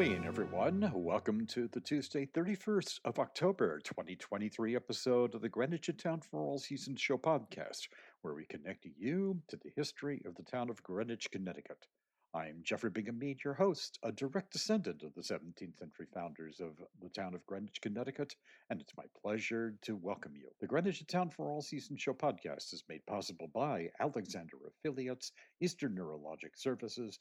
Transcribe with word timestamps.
Halloween, 0.00 0.24
everyone. 0.24 0.90
Welcome 0.94 1.46
to 1.48 1.68
the 1.68 1.80
Tuesday, 1.80 2.24
31st 2.24 3.00
of 3.04 3.18
October, 3.18 3.80
2023 3.80 4.74
episode 4.74 5.34
of 5.34 5.42
the 5.42 5.48
Greenwich 5.50 5.90
in 5.90 5.96
Town 5.96 6.22
for 6.22 6.40
All 6.40 6.58
Seasons 6.58 7.02
Show 7.02 7.18
podcast, 7.18 7.86
where 8.22 8.32
we 8.32 8.46
connect 8.46 8.86
you 8.96 9.42
to 9.48 9.58
the 9.58 9.70
history 9.76 10.22
of 10.24 10.34
the 10.36 10.42
town 10.42 10.70
of 10.70 10.82
Greenwich, 10.82 11.30
Connecticut. 11.30 11.86
I'm 12.32 12.62
Jeffrey 12.62 12.88
Bingham 12.88 13.18
Mead, 13.18 13.44
your 13.44 13.52
host, 13.52 13.98
a 14.02 14.10
direct 14.10 14.52
descendant 14.52 15.02
of 15.02 15.12
the 15.14 15.20
17th 15.20 15.78
century 15.78 16.06
founders 16.14 16.60
of 16.60 16.80
the 17.02 17.10
town 17.10 17.34
of 17.34 17.44
Greenwich, 17.44 17.82
Connecticut, 17.82 18.36
and 18.70 18.80
it's 18.80 18.96
my 18.96 19.04
pleasure 19.20 19.74
to 19.82 19.96
welcome 19.96 20.34
you. 20.34 20.48
The 20.60 20.66
Greenwich 20.66 21.04
Town 21.08 21.28
for 21.28 21.50
All 21.50 21.60
Seasons 21.60 22.00
Show 22.00 22.14
podcast 22.14 22.72
is 22.72 22.84
made 22.88 23.04
possible 23.04 23.50
by 23.52 23.90
Alexander 24.00 24.56
Affiliates, 24.66 25.32
Eastern 25.60 25.94
Neurologic 25.94 26.56
Services, 26.56 27.18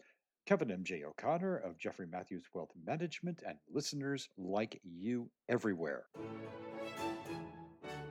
Kevin 0.49 0.71
M.J. 0.71 1.03
O'Connor 1.03 1.57
of 1.57 1.77
Jeffrey 1.77 2.07
Matthews 2.11 2.43
Wealth 2.55 2.71
Management, 2.83 3.43
and 3.47 3.59
listeners 3.71 4.29
like 4.35 4.81
you 4.83 5.29
everywhere. 5.47 6.05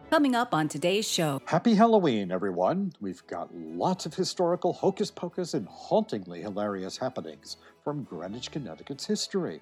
Coming 0.08 0.36
up 0.36 0.54
on 0.54 0.68
today's 0.68 1.04
show. 1.04 1.42
Happy 1.46 1.74
Halloween, 1.74 2.30
everyone. 2.30 2.92
We've 3.00 3.26
got 3.26 3.52
lots 3.52 4.06
of 4.06 4.14
historical 4.14 4.72
hocus 4.72 5.10
pocus 5.10 5.54
and 5.54 5.66
hauntingly 5.66 6.40
hilarious 6.40 6.96
happenings 6.96 7.56
from 7.82 8.04
Greenwich, 8.04 8.52
Connecticut's 8.52 9.04
history. 9.04 9.60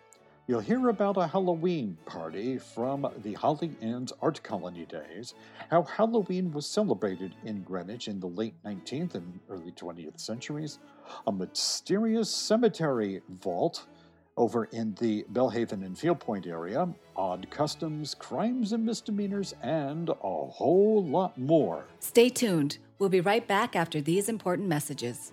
You'll 0.49 0.61
hear 0.61 0.91
about 0.91 1.17
a 1.17 1.27
Halloween 1.27 1.99
party 2.07 2.57
from 2.57 3.13
the 3.25 3.33
Holley 3.33 3.73
Inn's 3.81 4.13
Art 4.23 4.41
Colony 4.45 4.87
days, 4.87 5.35
how 5.71 5.83
Halloween 5.83 6.53
was 6.53 6.67
celebrated 6.67 7.35
in 7.45 7.65
Greenwich 7.65 8.07
in 8.07 8.21
the 8.21 8.29
late 8.29 8.55
19th 8.65 9.17
and 9.17 9.41
early 9.51 9.73
20th 9.73 10.21
centuries, 10.21 10.79
a 11.27 11.33
mysterious 11.33 12.31
cemetery 12.31 13.23
vault 13.29 13.87
over 14.37 14.67
in 14.67 14.95
the 15.01 15.25
Belhaven 15.33 15.85
and 15.85 15.99
Field 15.99 16.21
Point 16.21 16.47
area, 16.47 16.89
odd 17.17 17.51
customs, 17.51 18.15
crimes 18.15 18.73
and 18.73 18.87
misdemeanors, 18.87 19.53
and 19.63 20.11
a 20.11 20.13
whole 20.13 21.05
lot 21.05 21.37
more. 21.37 21.87
Stay 21.99 22.29
tuned. 22.29 22.79
We'll 23.01 23.09
be 23.09 23.21
right 23.21 23.47
back 23.49 23.75
after 23.75 24.01
these 24.01 24.29
important 24.29 24.69
messages. 24.69 25.33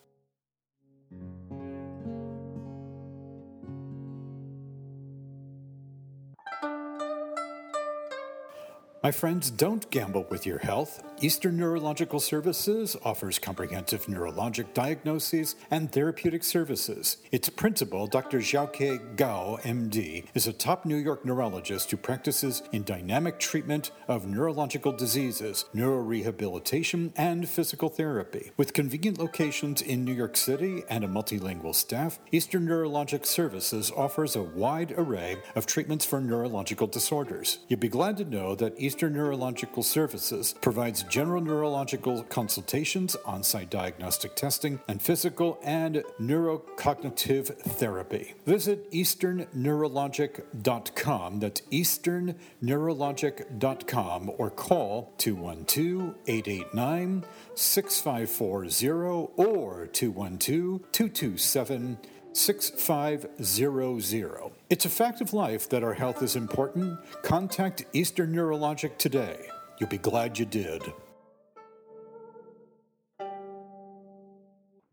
My 9.03 9.10
friends, 9.10 9.50
don't 9.50 9.91
gamble 9.91 10.27
with 10.31 10.47
your 10.47 10.59
health. 10.59 11.03
Eastern 11.25 11.57
Neurological 11.57 12.21
Services 12.21 12.99
offers 13.03 13.39
comprehensive 13.39 14.05
neurologic 14.09 14.75
diagnoses 14.75 15.57
and 15.71 15.91
therapeutic 15.91 16.45
services. 16.45 17.17
Its 17.33 17.49
principal, 17.49 18.07
Dr. 18.07 18.41
Xiaoke 18.41 19.17
Gao, 19.17 19.59
MD, 19.63 20.27
is 20.34 20.47
a 20.47 20.53
top 20.53 20.84
New 20.84 20.99
York 20.99 21.25
neurologist 21.25 21.91
who 21.91 21.97
practices 21.97 22.63
in 22.73 22.84
dynamic 22.84 23.39
treatment 23.39 23.91
of 24.07 24.27
neurological 24.27 24.93
diseases, 24.93 25.65
neurorehabilitation, 25.75 27.11
and 27.17 27.49
physical 27.49 27.89
therapy. 27.89 28.51
With 28.59 28.75
convenient 28.75 29.19
locations 29.19 29.81
in 29.81 30.05
New 30.05 30.13
York 30.13 30.37
City 30.37 30.83
and 30.91 31.05
a 31.05 31.09
multilingual 31.09 31.75
staff, 31.75 32.19
Eastern 32.33 32.67
Neurologic 32.67 33.25
Services 33.25 33.91
offers 33.97 34.37
a 34.37 34.43
wide 34.43 34.93
array 34.99 35.39
of 35.57 35.65
treatments 35.65 36.05
for 36.05 36.21
neurological 36.21 36.87
disorders. 36.87 37.61
You'd 37.69 37.81
be 37.81 37.89
glad 37.89 38.19
to 38.19 38.27
know 38.27 38.55
that 38.57 38.79
Eastern 38.79 39.15
Neurological 39.15 39.83
Services 39.83 40.55
provides 40.61 41.03
general 41.15 41.41
neurological 41.41 42.23
consultations, 42.25 43.15
on 43.25 43.45
site 43.45 43.71
diagnostic 43.71 44.35
testing, 44.35 44.81
and 44.89 45.01
physical 45.01 45.61
and 45.63 46.03
neurocognitive 46.21 47.57
therapy. 47.57 48.35
Visit 48.47 48.91
easternneurologic.com. 48.91 51.39
That's 51.39 51.61
easternneurologic.com 51.71 54.33
or 54.39 54.51
call 54.51 55.13
212 55.19 56.17
889 56.27 57.25
6540 57.55 59.31
or 59.37 59.87
212 59.87 60.81
227 60.91 61.99
6500. 62.33 64.51
It's 64.69 64.84
a 64.84 64.91
fact 64.91 65.21
of 65.21 65.33
life 65.33 65.69
that 65.69 65.84
our 65.84 65.95
health 65.95 66.25
is 66.25 66.34
important. 66.34 66.99
Contact 67.22 67.84
Eastern 67.93 68.34
Neurologic 68.34 68.99
today. 68.99 69.47
You'll 69.78 69.89
be 69.89 69.99
glad 69.99 70.41
you 70.41 70.45
did. 70.45 70.83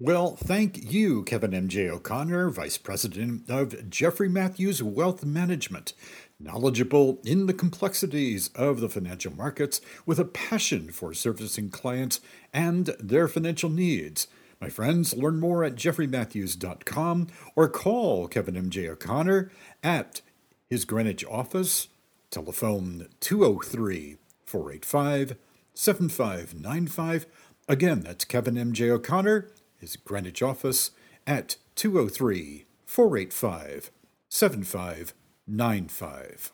Well, 0.03 0.35
thank 0.35 0.91
you, 0.91 1.21
Kevin 1.25 1.53
M.J. 1.53 1.87
O'Connor, 1.87 2.49
Vice 2.49 2.79
President 2.79 3.47
of 3.47 3.87
Jeffrey 3.87 4.27
Matthews 4.27 4.81
Wealth 4.81 5.23
Management, 5.23 5.93
knowledgeable 6.39 7.19
in 7.23 7.45
the 7.45 7.53
complexities 7.53 8.49
of 8.55 8.79
the 8.79 8.89
financial 8.89 9.31
markets 9.31 9.79
with 10.07 10.17
a 10.17 10.25
passion 10.25 10.91
for 10.91 11.13
servicing 11.13 11.69
clients 11.69 12.19
and 12.51 12.95
their 12.99 13.27
financial 13.27 13.69
needs. 13.69 14.25
My 14.59 14.69
friends, 14.69 15.15
learn 15.15 15.39
more 15.39 15.63
at 15.63 15.75
jeffreymatthews.com 15.75 17.27
or 17.55 17.69
call 17.69 18.27
Kevin 18.27 18.57
M.J. 18.57 18.89
O'Connor 18.89 19.51
at 19.83 20.21
his 20.67 20.83
Greenwich 20.83 21.23
office, 21.25 21.89
telephone 22.31 23.07
203 23.19 24.17
485 24.45 25.37
7595. 25.75 27.27
Again, 27.69 27.99
that's 27.99 28.25
Kevin 28.25 28.57
M.J. 28.57 28.89
O'Connor, 28.89 29.47
his 29.81 29.97
Greenwich 29.97 30.41
office, 30.41 30.91
at 31.27 31.57
203 31.75 32.63
485 32.85 33.91
7595. 34.29 36.53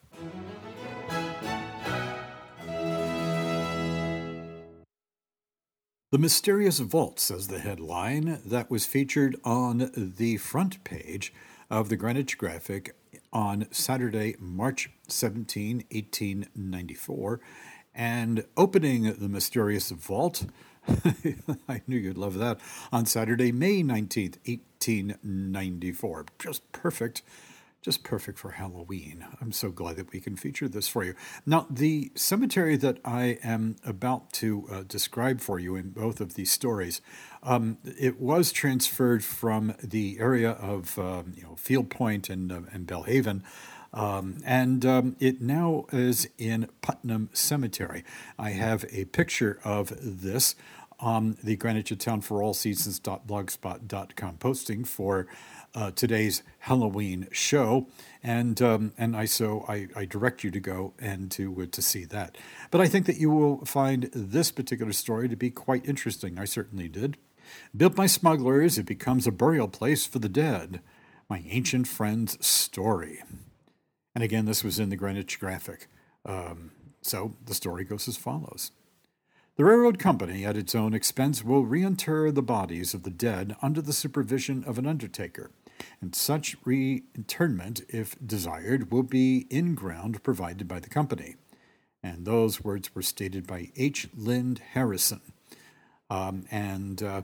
The 6.10 6.18
Mysterious 6.18 6.80
Vault, 6.80 7.20
says 7.20 7.50
the 7.50 7.60
headline, 7.60 8.40
that 8.46 8.72
was 8.72 8.86
featured 8.86 9.36
on 9.44 9.92
the 9.94 10.38
front 10.38 10.82
page 10.86 11.34
of 11.70 11.90
the 11.90 11.98
Greenwich 11.98 12.38
Graphic 12.38 12.96
on 13.34 13.68
Saturday, 13.72 14.38
March 14.40 14.90
17, 15.10 15.84
1894. 15.92 17.42
And 17.94 18.46
opening 18.56 19.04
the 19.04 19.28
Mysterious 19.28 19.90
Vault 19.90 20.46
I 21.70 21.82
knew 21.88 21.98
you'd 21.98 22.18
love 22.18 22.36
that. 22.36 22.60
On 22.92 23.06
Saturday, 23.06 23.52
May 23.52 23.84
19th, 23.84 24.38
1894. 24.46 26.26
Just 26.40 26.72
perfect 26.72 27.22
just 27.88 28.04
perfect 28.04 28.38
for 28.38 28.52
Halloween. 28.52 29.26
I'm 29.40 29.54
so 29.54 29.70
glad 29.70 29.96
that 29.96 30.12
we 30.12 30.20
can 30.20 30.36
feature 30.36 30.68
this 30.68 30.90
for 30.90 31.06
you. 31.06 31.14
Now, 31.46 31.68
the 31.70 32.12
cemetery 32.16 32.76
that 32.76 32.98
I 33.06 33.38
am 33.42 33.78
about 33.86 34.34
to 34.34 34.68
uh, 34.70 34.84
describe 34.86 35.40
for 35.40 35.58
you 35.58 35.78
in 35.78 35.92
both 35.92 36.20
of 36.20 36.34
these 36.34 36.52
stories, 36.52 37.00
um, 37.44 37.78
it 37.98 38.20
was 38.20 38.52
transferred 38.52 39.24
from 39.24 39.74
the 39.82 40.18
area 40.20 40.52
of 40.52 41.00
um, 41.00 41.32
you 41.34 41.44
know 41.44 41.56
Field 41.56 41.90
Point 41.90 42.30
and, 42.30 42.52
uh, 42.52 42.62
and 42.74 42.86
Belhaven. 42.88 43.44
Um, 43.94 44.40
and 44.46 44.86
um, 44.86 45.16
it 45.20 45.42
now 45.42 45.86
is 45.94 46.28
in 46.38 46.68
Putnam 46.82 47.30
Cemetery. 47.32 48.04
I 48.38 48.50
have 48.50 48.84
a 48.92 49.06
picture 49.06 49.60
of 49.64 49.94
this 50.02 50.56
on 51.00 51.38
the 51.44 51.56
Greenwich 51.56 51.96
Town 52.00 52.22
for 52.22 52.42
All 52.42 52.54
Seasons.blogspot.com 52.54 54.38
posting 54.38 54.84
for 54.84 55.28
uh, 55.76 55.92
today's 55.92 56.44
Halloween 56.60 57.28
show, 57.32 57.88
and 58.24 58.62
um, 58.62 58.94
and 58.98 59.16
I 59.16 59.26
so 59.26 59.66
I, 59.68 59.88
I 59.96 60.06
direct 60.06 60.44
you 60.44 60.52
to 60.52 60.60
go 60.60 60.94
and 61.00 61.30
to 61.32 61.62
uh, 61.62 61.66
to 61.72 61.82
see 61.82 62.04
that. 62.06 62.38
But 62.72 62.82
I 62.82 62.88
think 62.88 63.06
that 63.06 63.18
you 63.18 63.30
will 63.30 63.64
find 63.66 64.10
this 64.14 64.52
particular 64.52 64.94
story 64.94 65.30
to 65.30 65.36
be 65.36 65.52
quite 65.52 65.86
interesting. 65.88 66.40
I 66.40 66.46
certainly 66.46 66.88
did. 66.88 67.18
Built 67.76 67.96
by 67.96 68.08
smugglers, 68.08 68.78
it 68.78 68.86
becomes 68.86 69.28
a 69.28 69.32
burial 69.32 69.68
place 69.68 70.06
for 70.06 70.20
the 70.20 70.30
dead. 70.30 70.82
My 71.30 71.44
ancient 71.48 71.88
friend's 71.88 72.44
story. 72.46 73.22
And 74.16 74.24
again, 74.24 74.46
this 74.46 74.64
was 74.64 74.80
in 74.80 74.90
the 74.90 74.96
Greenwich 74.96 75.40
Graphic. 75.40 75.88
Um, 76.26 76.72
so 77.02 77.36
the 77.46 77.54
story 77.54 77.84
goes 77.84 78.08
as 78.08 78.18
follows. 78.18 78.72
The 79.58 79.66
railroad 79.66 79.98
company, 79.98 80.46
at 80.46 80.56
its 80.56 80.76
own 80.76 80.94
expense, 80.94 81.44
will 81.44 81.66
reinter 81.66 82.32
the 82.32 82.44
bodies 82.44 82.94
of 82.94 83.02
the 83.02 83.10
dead 83.10 83.56
under 83.60 83.82
the 83.82 83.92
supervision 83.92 84.64
of 84.64 84.78
an 84.78 84.86
undertaker, 84.86 85.50
and 86.00 86.14
such 86.14 86.56
reinterment, 86.64 87.82
if 87.90 88.16
desired, 88.24 88.92
will 88.92 89.02
be 89.02 89.48
in 89.50 89.74
ground 89.74 90.22
provided 90.22 90.68
by 90.68 90.80
the 90.80 90.90
company. 90.90 91.38
And 92.04 92.24
those 92.24 92.64
words 92.64 92.94
were 92.94 93.02
stated 93.02 93.48
by 93.48 93.72
H. 93.76 94.08
Lind 94.16 94.62
Harrison. 94.74 95.22
Um, 96.08 96.46
and 96.52 97.02
uh, 97.02 97.24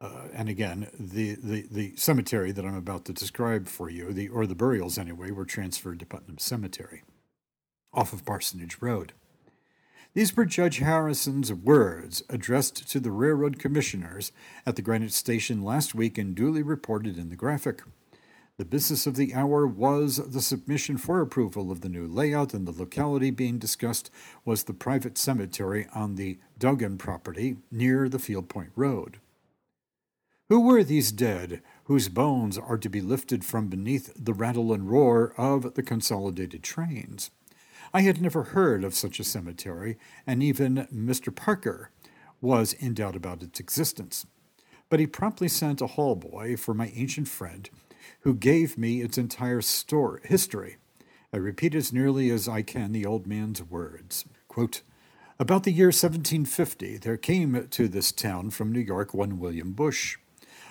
uh, 0.00 0.28
and 0.32 0.48
again, 0.48 0.88
the, 0.98 1.34
the, 1.34 1.66
the 1.68 1.96
cemetery 1.96 2.52
that 2.52 2.64
I'm 2.64 2.76
about 2.76 3.04
to 3.06 3.12
describe 3.12 3.66
for 3.66 3.90
you, 3.90 4.12
the 4.12 4.28
or 4.28 4.46
the 4.46 4.54
burials 4.54 4.98
anyway, 4.98 5.32
were 5.32 5.44
transferred 5.44 5.98
to 5.98 6.06
Putnam 6.06 6.38
Cemetery, 6.38 7.02
off 7.92 8.12
of 8.12 8.24
Parsonage 8.24 8.78
Road. 8.80 9.14
These 10.14 10.36
were 10.36 10.44
Judge 10.44 10.78
Harrison's 10.78 11.50
words 11.54 12.22
addressed 12.28 12.86
to 12.90 13.00
the 13.00 13.10
railroad 13.10 13.58
commissioners 13.58 14.30
at 14.66 14.76
the 14.76 14.82
Greenwich 14.82 15.12
station 15.12 15.62
last 15.62 15.94
week 15.94 16.18
and 16.18 16.34
duly 16.34 16.62
reported 16.62 17.16
in 17.16 17.30
the 17.30 17.36
graphic. 17.36 17.80
The 18.58 18.66
business 18.66 19.06
of 19.06 19.16
the 19.16 19.34
hour 19.34 19.66
was 19.66 20.18
the 20.18 20.42
submission 20.42 20.98
for 20.98 21.22
approval 21.22 21.72
of 21.72 21.80
the 21.80 21.88
new 21.88 22.06
layout, 22.06 22.52
and 22.52 22.68
the 22.68 22.78
locality 22.78 23.30
being 23.30 23.58
discussed 23.58 24.10
was 24.44 24.64
the 24.64 24.74
private 24.74 25.16
cemetery 25.16 25.86
on 25.94 26.16
the 26.16 26.38
Duggan 26.58 26.98
property 26.98 27.56
near 27.70 28.06
the 28.10 28.18
Field 28.18 28.50
Point 28.50 28.72
Road. 28.76 29.18
Who 30.50 30.60
were 30.60 30.84
these 30.84 31.10
dead 31.10 31.62
whose 31.84 32.10
bones 32.10 32.58
are 32.58 32.76
to 32.76 32.90
be 32.90 33.00
lifted 33.00 33.46
from 33.46 33.68
beneath 33.68 34.12
the 34.14 34.34
rattle 34.34 34.74
and 34.74 34.90
roar 34.90 35.32
of 35.38 35.72
the 35.72 35.82
consolidated 35.82 36.62
trains? 36.62 37.30
I 37.94 38.02
had 38.02 38.22
never 38.22 38.44
heard 38.44 38.84
of 38.84 38.94
such 38.94 39.20
a 39.20 39.24
cemetery, 39.24 39.98
and 40.26 40.42
even 40.42 40.88
Mr. 40.94 41.34
Parker 41.34 41.90
was 42.40 42.72
in 42.72 42.94
doubt 42.94 43.14
about 43.14 43.42
its 43.42 43.60
existence. 43.60 44.26
But 44.88 44.98
he 44.98 45.06
promptly 45.06 45.48
sent 45.48 45.82
a 45.82 45.88
hall 45.88 46.16
boy 46.16 46.56
for 46.56 46.72
my 46.72 46.90
ancient 46.94 47.28
friend, 47.28 47.68
who 48.20 48.34
gave 48.34 48.78
me 48.78 49.02
its 49.02 49.18
entire 49.18 49.60
story, 49.60 50.20
history. 50.24 50.76
I 51.34 51.36
repeat 51.36 51.74
as 51.74 51.92
nearly 51.92 52.30
as 52.30 52.48
I 52.48 52.62
can 52.62 52.92
the 52.92 53.06
old 53.06 53.26
man's 53.26 53.62
words. 53.62 54.24
Quote, 54.48 54.82
about 55.38 55.64
the 55.64 55.72
year 55.72 55.86
1750, 55.86 56.98
there 56.98 57.16
came 57.16 57.66
to 57.68 57.88
this 57.88 58.12
town 58.12 58.50
from 58.50 58.70
New 58.70 58.80
York 58.80 59.12
one 59.12 59.38
William 59.38 59.72
Bush, 59.72 60.16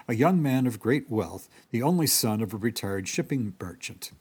a 0.07 0.15
young 0.15 0.41
man 0.41 0.65
of 0.65 0.79
great 0.79 1.09
wealth, 1.09 1.49
the 1.71 1.83
only 1.83 2.07
son 2.07 2.41
of 2.41 2.53
a 2.53 2.57
retired 2.57 3.07
shipping 3.07 3.53
merchant. 3.59 4.11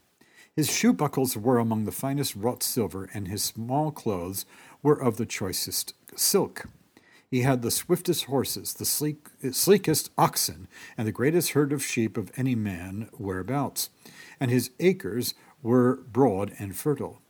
His 0.55 0.69
shoe 0.69 0.91
buckles 0.91 1.37
were 1.37 1.59
among 1.59 1.85
the 1.85 1.93
finest 1.93 2.35
wrought 2.35 2.61
silver, 2.61 3.09
and 3.13 3.27
his 3.27 3.41
small 3.41 3.91
clothes 3.91 4.45
were 4.83 5.01
of 5.01 5.15
the 5.15 5.25
choicest 5.25 5.93
silk. 6.17 6.65
He 7.29 7.43
had 7.43 7.61
the 7.61 7.71
swiftest 7.71 8.25
horses, 8.25 8.73
the 8.73 8.83
sleek, 8.83 9.29
sleekest 9.51 10.09
oxen, 10.17 10.67
and 10.97 11.07
the 11.07 11.13
greatest 11.13 11.51
herd 11.51 11.71
of 11.71 11.81
sheep 11.81 12.17
of 12.17 12.31
any 12.35 12.55
man 12.55 13.07
whereabouts, 13.17 13.89
and 14.41 14.51
his 14.51 14.71
acres 14.81 15.33
were 15.63 16.03
broad 16.11 16.53
and 16.59 16.75
fertile. 16.75 17.21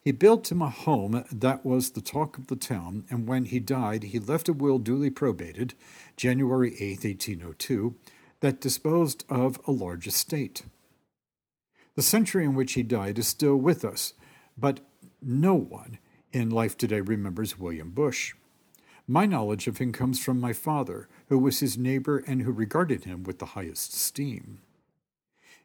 He 0.00 0.12
built 0.12 0.52
him 0.52 0.62
a 0.62 0.70
home 0.70 1.24
that 1.32 1.64
was 1.64 1.90
the 1.90 2.00
talk 2.00 2.38
of 2.38 2.46
the 2.46 2.56
town, 2.56 3.04
and 3.10 3.26
when 3.26 3.46
he 3.46 3.58
died, 3.58 4.04
he 4.04 4.20
left 4.20 4.48
a 4.48 4.52
will 4.52 4.78
duly 4.78 5.10
probated, 5.10 5.74
January 6.16 6.76
8, 6.78 7.02
1802, 7.02 7.96
that 8.38 8.60
disposed 8.60 9.24
of 9.28 9.58
a 9.66 9.72
large 9.72 10.06
estate. 10.06 10.62
The 11.98 12.02
century 12.02 12.44
in 12.44 12.54
which 12.54 12.74
he 12.74 12.84
died 12.84 13.18
is 13.18 13.26
still 13.26 13.56
with 13.56 13.84
us, 13.84 14.14
but 14.56 14.78
no 15.20 15.54
one 15.54 15.98
in 16.32 16.48
life 16.48 16.78
today 16.78 17.00
remembers 17.00 17.58
William 17.58 17.90
Bush. 17.90 18.34
My 19.08 19.26
knowledge 19.26 19.66
of 19.66 19.78
him 19.78 19.90
comes 19.90 20.22
from 20.22 20.38
my 20.38 20.52
father, 20.52 21.08
who 21.28 21.40
was 21.40 21.58
his 21.58 21.76
neighbor 21.76 22.18
and 22.18 22.42
who 22.42 22.52
regarded 22.52 23.02
him 23.02 23.24
with 23.24 23.40
the 23.40 23.46
highest 23.46 23.94
esteem. 23.94 24.60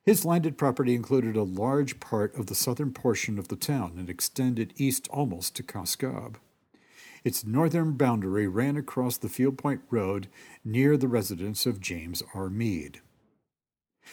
His 0.02 0.26
landed 0.26 0.58
property 0.58 0.96
included 0.96 1.36
a 1.36 1.44
large 1.44 2.00
part 2.00 2.34
of 2.34 2.48
the 2.48 2.56
southern 2.56 2.94
portion 2.94 3.38
of 3.38 3.50
the 3.50 3.56
town 3.56 3.94
and 4.00 4.10
extended 4.10 4.74
east 4.76 5.08
almost 5.12 5.56
to 5.58 5.62
Cos 5.62 5.96
Cob. 5.96 6.40
Its 7.24 7.46
northern 7.46 7.92
boundary 7.92 8.48
ran 8.48 8.76
across 8.76 9.18
the 9.18 9.30
Field 9.30 9.60
Point 9.60 9.82
Road 9.92 10.30
near 10.66 10.98
the 10.98 11.08
residence 11.08 11.68
of 11.68 11.80
James 11.80 12.24
R. 12.34 12.50
Meade. 12.50 13.02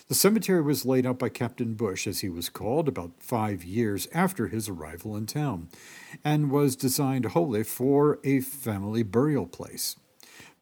The 0.08 0.14
cemetery 0.14 0.62
was 0.62 0.84
laid 0.84 1.06
out 1.06 1.18
by 1.18 1.28
Captain 1.28 1.74
Bush, 1.74 2.06
as 2.06 2.20
he 2.20 2.28
was 2.28 2.48
called, 2.48 2.88
about 2.88 3.12
five 3.20 3.64
years 3.64 4.08
after 4.12 4.48
his 4.48 4.68
arrival 4.68 5.16
in 5.16 5.26
town, 5.26 5.68
and 6.24 6.50
was 6.50 6.76
designed 6.76 7.26
wholly 7.26 7.62
for 7.64 8.18
a 8.24 8.40
family 8.40 9.02
burial 9.02 9.46
place. 9.46 9.96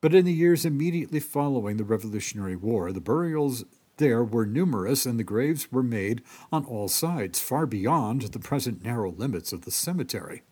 But 0.00 0.14
in 0.14 0.24
the 0.24 0.32
years 0.32 0.64
immediately 0.64 1.20
following 1.20 1.76
the 1.76 1.84
Revolutionary 1.84 2.56
War, 2.56 2.92
the 2.92 3.00
burials 3.00 3.64
there 3.96 4.22
were 4.22 4.46
numerous, 4.46 5.06
and 5.06 5.18
the 5.18 5.24
graves 5.24 5.72
were 5.72 5.82
made 5.82 6.22
on 6.52 6.64
all 6.64 6.88
sides, 6.88 7.40
far 7.40 7.66
beyond 7.66 8.22
the 8.22 8.38
present 8.38 8.84
narrow 8.84 9.10
limits 9.10 9.52
of 9.52 9.62
the 9.62 9.70
cemetery. 9.70 10.42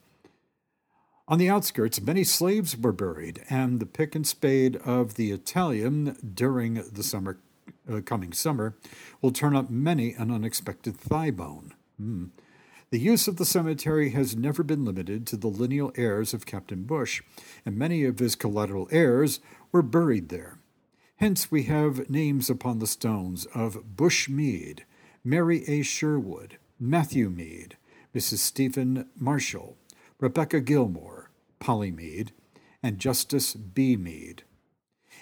On 1.28 1.38
the 1.38 1.48
outskirts, 1.48 2.00
many 2.00 2.22
slaves 2.22 2.76
were 2.76 2.92
buried, 2.92 3.42
and 3.50 3.80
the 3.80 3.86
pick 3.86 4.14
and 4.14 4.26
spade 4.26 4.76
of 4.76 5.14
the 5.14 5.32
Italian 5.32 6.16
during 6.34 6.74
the 6.74 7.02
summer 7.02 7.38
uh, 7.90 8.00
coming 8.00 8.32
summer 8.32 8.76
will 9.20 9.30
turn 9.30 9.56
up 9.56 9.70
many 9.70 10.12
an 10.12 10.30
unexpected 10.30 10.96
thigh 10.96 11.30
bone. 11.30 11.74
Mm. 12.00 12.30
The 12.90 13.00
use 13.00 13.26
of 13.26 13.36
the 13.36 13.44
cemetery 13.44 14.10
has 14.10 14.36
never 14.36 14.62
been 14.62 14.84
limited 14.84 15.26
to 15.26 15.36
the 15.36 15.48
lineal 15.48 15.92
heirs 15.96 16.32
of 16.32 16.46
Captain 16.46 16.84
Bush, 16.84 17.20
and 17.64 17.76
many 17.76 18.04
of 18.04 18.20
his 18.20 18.36
collateral 18.36 18.88
heirs 18.92 19.40
were 19.72 19.82
buried 19.82 20.28
there. 20.28 20.58
Hence, 21.16 21.50
we 21.50 21.64
have 21.64 22.08
names 22.08 22.48
upon 22.48 22.78
the 22.78 22.86
stones 22.86 23.46
of 23.54 23.96
Bush 23.96 24.28
Meade, 24.28 24.84
Mary 25.24 25.64
A. 25.66 25.82
Sherwood, 25.82 26.58
Matthew 26.78 27.28
Meade, 27.28 27.76
Mrs. 28.14 28.38
Stephen 28.38 29.08
Marshall, 29.18 29.76
Rebecca 30.20 30.60
Gilmore, 30.60 31.30
Polly 31.58 31.90
Meade, 31.90 32.32
and 32.82 32.98
Justice 32.98 33.54
B. 33.54 33.96
Meade. 33.96 34.44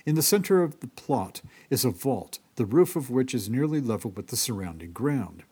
In 0.06 0.16
the 0.16 0.22
center 0.22 0.62
of 0.62 0.80
the 0.80 0.88
plot 0.88 1.40
is 1.70 1.84
a 1.84 1.90
vault, 1.90 2.38
the 2.56 2.66
roof 2.66 2.94
of 2.94 3.10
which 3.10 3.34
is 3.34 3.48
nearly 3.48 3.80
level 3.80 4.10
with 4.10 4.26
the 4.26 4.36
surrounding 4.36 4.92
ground. 4.92 5.44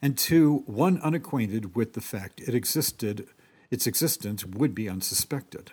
And 0.00 0.16
to 0.18 0.58
one 0.66 1.00
unacquainted 1.00 1.74
with 1.74 1.94
the 1.94 2.00
fact 2.00 2.40
it 2.40 2.54
existed, 2.54 3.26
its 3.70 3.86
existence 3.86 4.44
would 4.44 4.74
be 4.74 4.88
unsuspected. 4.88 5.72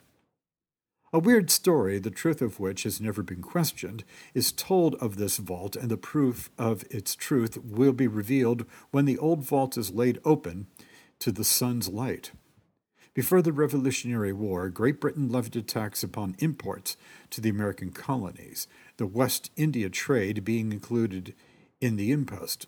A 1.11 1.19
weird 1.19 1.51
story, 1.51 1.99
the 1.99 2.09
truth 2.09 2.41
of 2.41 2.59
which 2.59 2.83
has 2.83 2.99
never 2.99 3.21
been 3.21 3.43
questioned, 3.43 4.03
is 4.33 4.51
told 4.51 4.95
of 4.95 5.17
this 5.17 5.37
vault, 5.37 5.75
and 5.75 5.91
the 5.91 5.97
proof 5.97 6.49
of 6.57 6.83
its 6.89 7.13
truth 7.13 7.55
will 7.63 7.93
be 7.93 8.07
revealed 8.07 8.65
when 8.89 9.05
the 9.05 9.19
old 9.19 9.43
vault 9.43 9.77
is 9.77 9.91
laid 9.91 10.19
open 10.25 10.65
to 11.19 11.31
the 11.31 11.43
sun's 11.43 11.87
light. 11.87 12.31
Before 13.13 13.43
the 13.43 13.53
Revolutionary 13.53 14.33
War, 14.33 14.69
Great 14.69 14.99
Britain 14.99 15.29
levied 15.29 15.55
a 15.55 15.61
tax 15.61 16.01
upon 16.01 16.35
imports 16.39 16.97
to 17.29 17.41
the 17.41 17.49
American 17.49 17.91
colonies, 17.91 18.67
the 18.97 19.05
West 19.05 19.51
India 19.55 19.87
trade 19.89 20.43
being 20.43 20.71
included 20.71 21.35
in 21.79 21.95
the 21.95 22.11
impost. 22.11 22.65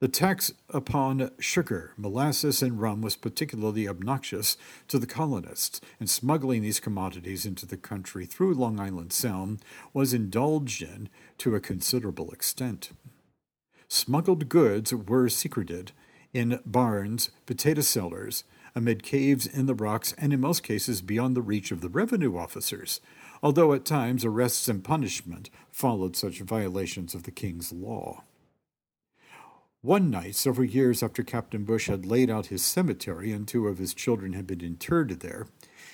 The 0.00 0.08
tax 0.08 0.52
upon 0.70 1.30
sugar, 1.38 1.92
molasses, 1.96 2.60
and 2.60 2.80
rum 2.80 3.02
was 3.02 3.14
particularly 3.14 3.86
obnoxious 3.86 4.56
to 4.88 4.98
the 4.98 5.06
colonists, 5.06 5.80
and 6.00 6.10
smuggling 6.10 6.62
these 6.62 6.80
commodities 6.80 7.46
into 7.46 7.64
the 7.64 7.76
country 7.76 8.26
through 8.26 8.54
Long 8.54 8.80
Island 8.80 9.12
Sound 9.12 9.62
was 9.92 10.12
indulged 10.12 10.82
in 10.82 11.08
to 11.38 11.54
a 11.54 11.60
considerable 11.60 12.32
extent. 12.32 12.90
Smuggled 13.86 14.48
goods 14.48 14.92
were 14.92 15.28
secreted 15.28 15.92
in 16.32 16.58
barns, 16.66 17.30
potato 17.46 17.82
cellars, 17.82 18.42
amid 18.74 19.02
caves 19.02 19.46
in 19.46 19.66
the 19.66 19.74
rocks, 19.74 20.14
and 20.18 20.32
in 20.32 20.40
most 20.40 20.62
cases 20.62 21.02
beyond 21.02 21.36
the 21.36 21.42
reach 21.42 21.70
of 21.70 21.80
the 21.80 21.88
revenue 21.88 22.36
officers, 22.36 23.00
although 23.42 23.72
at 23.72 23.84
times 23.84 24.24
arrests 24.24 24.68
and 24.68 24.84
punishment 24.84 25.50
followed 25.70 26.16
such 26.16 26.40
violations 26.40 27.14
of 27.14 27.24
the 27.24 27.30
king's 27.30 27.72
law. 27.72 28.22
One 29.82 30.10
night, 30.10 30.36
several 30.36 30.68
years 30.68 31.02
after 31.02 31.24
Captain 31.24 31.64
Bush 31.64 31.88
had 31.88 32.06
laid 32.06 32.30
out 32.30 32.46
his 32.46 32.62
cemetery 32.62 33.32
and 33.32 33.48
two 33.48 33.66
of 33.66 33.78
his 33.78 33.94
children 33.94 34.32
had 34.32 34.46
been 34.46 34.60
interred 34.60 35.20
there, 35.20 35.48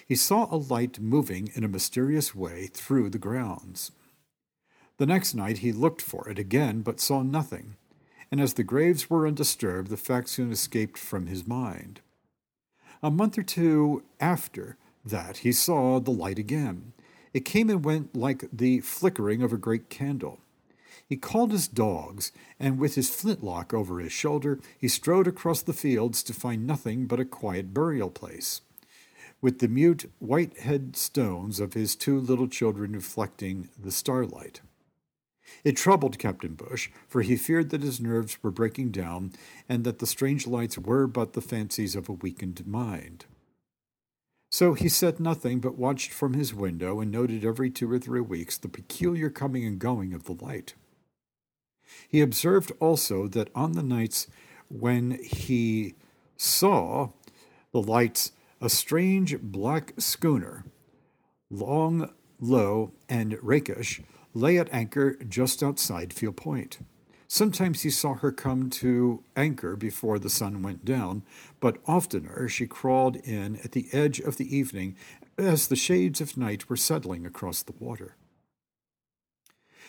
he 0.06 0.14
saw 0.14 0.46
a 0.50 0.56
light 0.56 1.00
moving 1.00 1.50
in 1.54 1.64
a 1.64 1.68
mysterious 1.68 2.34
way 2.34 2.66
through 2.66 3.08
the 3.08 3.18
grounds. 3.18 3.92
The 4.98 5.06
next 5.06 5.34
night 5.34 5.58
he 5.58 5.72
looked 5.72 6.02
for 6.02 6.28
it 6.28 6.38
again, 6.38 6.82
but 6.82 7.00
saw 7.00 7.22
nothing, 7.22 7.76
and 8.30 8.42
as 8.42 8.54
the 8.54 8.62
graves 8.62 9.08
were 9.08 9.26
undisturbed, 9.26 9.88
the 9.88 9.96
fact 9.96 10.28
soon 10.28 10.52
escaped 10.52 10.98
from 10.98 11.26
his 11.26 11.46
mind. 11.46 12.00
A 13.02 13.10
month 13.10 13.38
or 13.38 13.42
two 13.42 14.02
after 14.18 14.76
that, 15.04 15.38
he 15.38 15.52
saw 15.52 16.00
the 16.00 16.10
light 16.10 16.38
again. 16.38 16.92
It 17.32 17.44
came 17.44 17.70
and 17.70 17.84
went 17.84 18.16
like 18.16 18.48
the 18.52 18.80
flickering 18.80 19.42
of 19.42 19.52
a 19.52 19.58
great 19.58 19.88
candle. 19.88 20.40
He 21.06 21.16
called 21.16 21.52
his 21.52 21.68
dogs, 21.68 22.32
and 22.58 22.78
with 22.78 22.96
his 22.96 23.08
flintlock 23.08 23.72
over 23.72 24.00
his 24.00 24.12
shoulder, 24.12 24.60
he 24.76 24.88
strode 24.88 25.26
across 25.26 25.62
the 25.62 25.72
fields 25.72 26.22
to 26.24 26.34
find 26.34 26.66
nothing 26.66 27.06
but 27.06 27.20
a 27.20 27.24
quiet 27.24 27.72
burial 27.72 28.10
place, 28.10 28.62
with 29.40 29.60
the 29.60 29.68
mute 29.68 30.10
white 30.18 30.58
headstones 30.58 31.60
of 31.60 31.74
his 31.74 31.94
two 31.94 32.18
little 32.18 32.48
children 32.48 32.92
reflecting 32.92 33.68
the 33.80 33.92
starlight. 33.92 34.60
It 35.64 35.76
troubled 35.76 36.18
Captain 36.18 36.54
Bush, 36.54 36.90
for 37.06 37.22
he 37.22 37.36
feared 37.36 37.70
that 37.70 37.82
his 37.82 38.00
nerves 38.00 38.38
were 38.42 38.50
breaking 38.50 38.90
down 38.90 39.32
and 39.68 39.84
that 39.84 39.98
the 39.98 40.06
strange 40.06 40.46
lights 40.46 40.78
were 40.78 41.06
but 41.06 41.32
the 41.32 41.40
fancies 41.40 41.96
of 41.96 42.08
a 42.08 42.12
weakened 42.12 42.66
mind. 42.66 43.26
So 44.50 44.74
he 44.74 44.88
said 44.88 45.20
nothing 45.20 45.60
but 45.60 45.76
watched 45.76 46.10
from 46.10 46.34
his 46.34 46.54
window 46.54 47.00
and 47.00 47.10
noted 47.10 47.44
every 47.44 47.70
two 47.70 47.90
or 47.90 47.98
three 47.98 48.20
weeks 48.20 48.56
the 48.56 48.68
peculiar 48.68 49.28
coming 49.28 49.64
and 49.64 49.78
going 49.78 50.14
of 50.14 50.24
the 50.24 50.32
light. 50.32 50.74
He 52.08 52.20
observed 52.20 52.72
also 52.80 53.28
that 53.28 53.50
on 53.54 53.72
the 53.72 53.82
nights 53.82 54.26
when 54.68 55.18
he 55.22 55.94
saw 56.36 57.10
the 57.72 57.82
lights, 57.82 58.32
a 58.60 58.68
strange 58.68 59.38
black 59.40 59.92
schooner, 59.98 60.64
long, 61.50 62.10
low, 62.40 62.92
and 63.08 63.38
rakish, 63.42 64.00
lay 64.34 64.58
at 64.58 64.72
anchor 64.72 65.16
just 65.28 65.62
outside 65.62 66.12
Field 66.12 66.36
Point. 66.36 66.78
Sometimes 67.30 67.82
he 67.82 67.90
saw 67.90 68.14
her 68.14 68.32
come 68.32 68.70
to 68.70 69.22
anchor 69.36 69.76
before 69.76 70.18
the 70.18 70.30
sun 70.30 70.62
went 70.62 70.84
down, 70.84 71.22
but 71.60 71.76
oftener 71.86 72.48
she 72.48 72.66
crawled 72.66 73.16
in 73.16 73.56
at 73.56 73.72
the 73.72 73.88
edge 73.92 74.18
of 74.18 74.38
the 74.38 74.56
evening 74.56 74.96
as 75.36 75.68
the 75.68 75.76
shades 75.76 76.22
of 76.22 76.38
night 76.38 76.70
were 76.70 76.76
settling 76.76 77.26
across 77.26 77.62
the 77.62 77.74
water. 77.78 78.16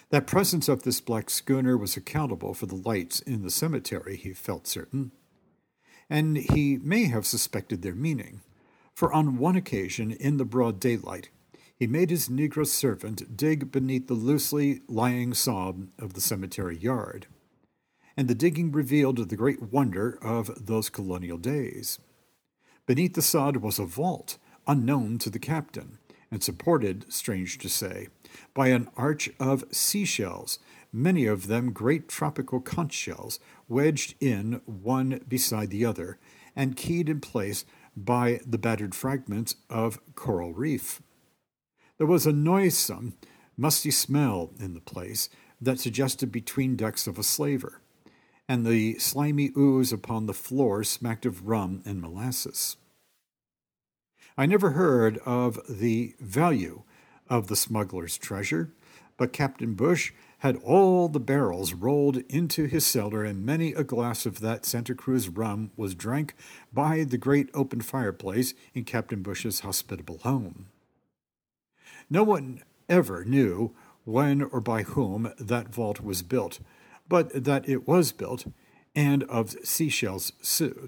That 0.09 0.27
presence 0.27 0.67
of 0.67 0.83
this 0.83 0.99
black 0.99 1.29
schooner 1.29 1.77
was 1.77 1.95
accountable 1.95 2.53
for 2.53 2.65
the 2.65 2.75
lights 2.75 3.21
in 3.21 3.41
the 3.41 3.51
cemetery, 3.51 4.17
he 4.17 4.33
felt 4.33 4.67
certain. 4.67 5.11
And 6.09 6.35
he 6.35 6.77
may 6.77 7.05
have 7.05 7.25
suspected 7.25 7.81
their 7.83 7.95
meaning, 7.95 8.41
for 8.93 9.13
on 9.13 9.37
one 9.37 9.55
occasion, 9.55 10.11
in 10.11 10.37
the 10.37 10.45
broad 10.45 10.79
daylight, 10.79 11.29
he 11.79 11.87
made 11.87 12.09
his 12.09 12.27
negro 12.27 12.67
servant 12.67 13.37
dig 13.37 13.71
beneath 13.71 14.07
the 14.07 14.13
loosely 14.13 14.81
lying 14.89 15.33
sod 15.33 15.87
of 15.97 16.13
the 16.13 16.19
cemetery 16.19 16.77
yard. 16.77 17.25
And 18.17 18.27
the 18.27 18.35
digging 18.35 18.73
revealed 18.73 19.29
the 19.29 19.37
great 19.37 19.71
wonder 19.71 20.19
of 20.21 20.65
those 20.65 20.89
colonial 20.89 21.37
days. 21.37 21.97
Beneath 22.85 23.13
the 23.13 23.21
sod 23.21 23.57
was 23.57 23.79
a 23.79 23.85
vault 23.85 24.37
unknown 24.67 25.17
to 25.19 25.29
the 25.29 25.39
captain, 25.39 25.99
and 26.29 26.43
supported, 26.43 27.11
strange 27.11 27.57
to 27.57 27.69
say, 27.69 28.09
by 28.53 28.67
an 28.67 28.89
arch 28.97 29.29
of 29.39 29.63
seashells, 29.71 30.59
many 30.91 31.25
of 31.25 31.47
them 31.47 31.71
great 31.71 32.09
tropical 32.09 32.59
conch 32.59 32.93
shells, 32.93 33.39
wedged 33.69 34.15
in 34.19 34.61
one 34.65 35.21
beside 35.27 35.69
the 35.69 35.85
other, 35.85 36.19
and 36.55 36.75
keyed 36.75 37.07
in 37.07 37.21
place 37.21 37.63
by 37.95 38.41
the 38.45 38.57
battered 38.57 38.93
fragments 38.93 39.55
of 39.69 39.99
coral 40.15 40.53
reef. 40.53 41.01
There 41.99 42.07
was 42.07 42.25
a 42.25 42.31
noisome, 42.31 43.17
musty 43.57 43.91
smell 43.91 44.51
in 44.57 44.73
the 44.73 44.79
place 44.79 45.29
that 45.59 45.81
suggested 45.81 46.31
between 46.31 46.77
decks 46.77 47.07
of 47.07 47.19
a 47.19 47.23
slaver, 47.23 47.81
and 48.47 48.65
the 48.65 48.97
slimy 48.99 49.51
ooze 49.57 49.91
upon 49.91 50.25
the 50.25 50.33
floor 50.33 50.85
smacked 50.85 51.25
of 51.25 51.49
rum 51.49 51.81
and 51.85 51.99
molasses. 51.99 52.77
I 54.37 54.45
never 54.45 54.71
heard 54.71 55.17
of 55.25 55.59
the 55.67 56.15
value 56.21 56.83
of 57.29 57.47
the 57.47 57.57
smuggler's 57.57 58.17
treasure, 58.17 58.71
but 59.17 59.33
Captain 59.33 59.73
Bush 59.73 60.13
had 60.37 60.55
all 60.63 61.09
the 61.09 61.19
barrels 61.19 61.73
rolled 61.73 62.23
into 62.29 62.63
his 62.63 62.85
cellar, 62.85 63.25
and 63.25 63.45
many 63.45 63.73
a 63.73 63.83
glass 63.83 64.25
of 64.25 64.39
that 64.39 64.65
Santa 64.65 64.95
Cruz 64.95 65.27
rum 65.27 65.71
was 65.75 65.95
drank 65.95 66.33
by 66.71 67.03
the 67.03 67.17
great 67.17 67.49
open 67.53 67.81
fireplace 67.81 68.53
in 68.73 68.85
Captain 68.85 69.21
Bush's 69.21 69.59
hospitable 69.59 70.19
home. 70.19 70.67
No 72.09 72.23
one 72.23 72.63
ever 72.87 73.23
knew 73.23 73.75
when 74.03 74.41
or 74.41 74.61
by 74.61 74.83
whom 74.83 75.33
that 75.39 75.73
vault 75.73 76.01
was 76.01 76.23
built, 76.23 76.59
but 77.07 77.43
that 77.43 77.67
it 77.67 77.87
was 77.87 78.11
built, 78.11 78.45
and 78.95 79.23
of 79.23 79.51
seashells 79.63 80.31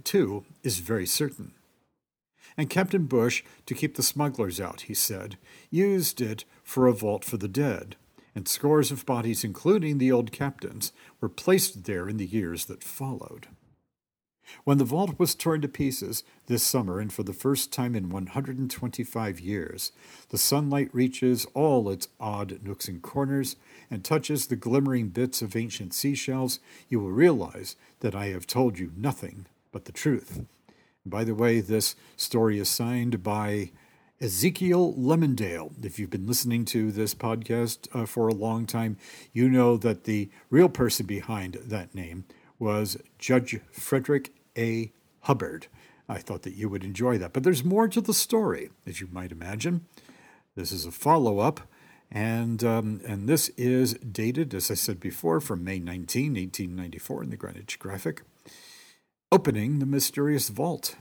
too, 0.03 0.45
is 0.63 0.79
very 0.79 1.05
certain 1.05 1.53
and 2.57 2.69
Captain 2.69 3.05
Bush, 3.05 3.43
to 3.65 3.73
keep 3.73 3.95
the 3.95 4.03
smugglers 4.03 4.59
out, 4.59 4.81
he 4.81 4.93
said, 4.93 5.37
used 5.69 6.21
it 6.21 6.45
for 6.63 6.87
a 6.87 6.93
vault 6.93 7.23
for 7.23 7.37
the 7.37 7.47
dead, 7.47 7.95
and 8.35 8.47
scores 8.47 8.91
of 8.91 9.05
bodies, 9.05 9.43
including 9.43 9.97
the 9.97 10.11
old 10.11 10.31
captain's, 10.31 10.91
were 11.19 11.29
placed 11.29 11.85
there 11.85 12.09
in 12.09 12.17
the 12.17 12.25
years 12.25 12.65
that 12.65 12.83
followed. 12.83 13.47
When 14.63 14.77
the 14.77 14.85
vault 14.85 15.17
was 15.17 15.35
torn 15.35 15.61
to 15.61 15.67
pieces 15.67 16.23
this 16.47 16.63
summer, 16.63 16.99
and 16.99 17.11
for 17.11 17.23
the 17.23 17.33
first 17.33 17.71
time 17.71 17.95
in 17.95 18.09
125 18.09 19.39
years, 19.39 19.91
the 20.29 20.37
sunlight 20.37 20.89
reaches 20.93 21.45
all 21.53 21.89
its 21.89 22.07
odd 22.19 22.59
nooks 22.63 22.87
and 22.87 23.01
corners 23.01 23.55
and 23.89 24.03
touches 24.03 24.47
the 24.47 24.55
glimmering 24.55 25.09
bits 25.09 25.41
of 25.41 25.55
ancient 25.55 25.93
seashells, 25.93 26.59
you 26.89 26.99
will 26.99 27.11
realize 27.11 27.75
that 27.99 28.15
I 28.15 28.27
have 28.27 28.47
told 28.47 28.79
you 28.79 28.91
nothing 28.95 29.45
but 29.71 29.85
the 29.85 29.91
truth. 29.91 30.45
By 31.05 31.23
the 31.23 31.35
way, 31.35 31.61
this 31.61 31.95
story 32.15 32.59
is 32.59 32.69
signed 32.69 33.23
by 33.23 33.71
Ezekiel 34.21 34.93
Lemonade. 34.93 35.83
If 35.83 35.97
you've 35.97 36.11
been 36.11 36.27
listening 36.27 36.63
to 36.65 36.91
this 36.91 37.15
podcast 37.15 37.87
uh, 37.91 38.05
for 38.05 38.27
a 38.27 38.33
long 38.33 38.67
time, 38.67 38.97
you 39.33 39.49
know 39.49 39.77
that 39.77 40.03
the 40.03 40.29
real 40.51 40.69
person 40.69 41.07
behind 41.07 41.55
that 41.55 41.95
name 41.95 42.25
was 42.59 42.97
Judge 43.17 43.59
Frederick 43.71 44.31
A. 44.57 44.91
Hubbard. 45.21 45.67
I 46.09 46.17
thought 46.17 46.41
that 46.43 46.55
you 46.55 46.67
would 46.69 46.83
enjoy 46.83 47.17
that. 47.17 47.33
But 47.33 47.43
there's 47.43 47.63
more 47.63 47.87
to 47.87 48.01
the 48.01 48.13
story, 48.13 48.69
as 48.85 48.99
you 48.99 49.07
might 49.11 49.31
imagine. 49.31 49.85
This 50.55 50.71
is 50.71 50.85
a 50.85 50.91
follow 50.91 51.39
up, 51.39 51.61
and, 52.11 52.63
um, 52.63 53.01
and 53.07 53.29
this 53.29 53.49
is 53.49 53.93
dated, 53.93 54.53
as 54.53 54.69
I 54.69 54.73
said 54.73 54.99
before, 54.99 55.39
from 55.39 55.63
May 55.63 55.79
19, 55.79 56.33
1894, 56.33 57.23
in 57.23 57.29
the 57.29 57.37
Greenwich 57.37 57.79
Graphic 57.79 58.23
opening 59.31 59.79
the 59.79 59.85
mysterious 59.85 60.49
vault. 60.49 60.95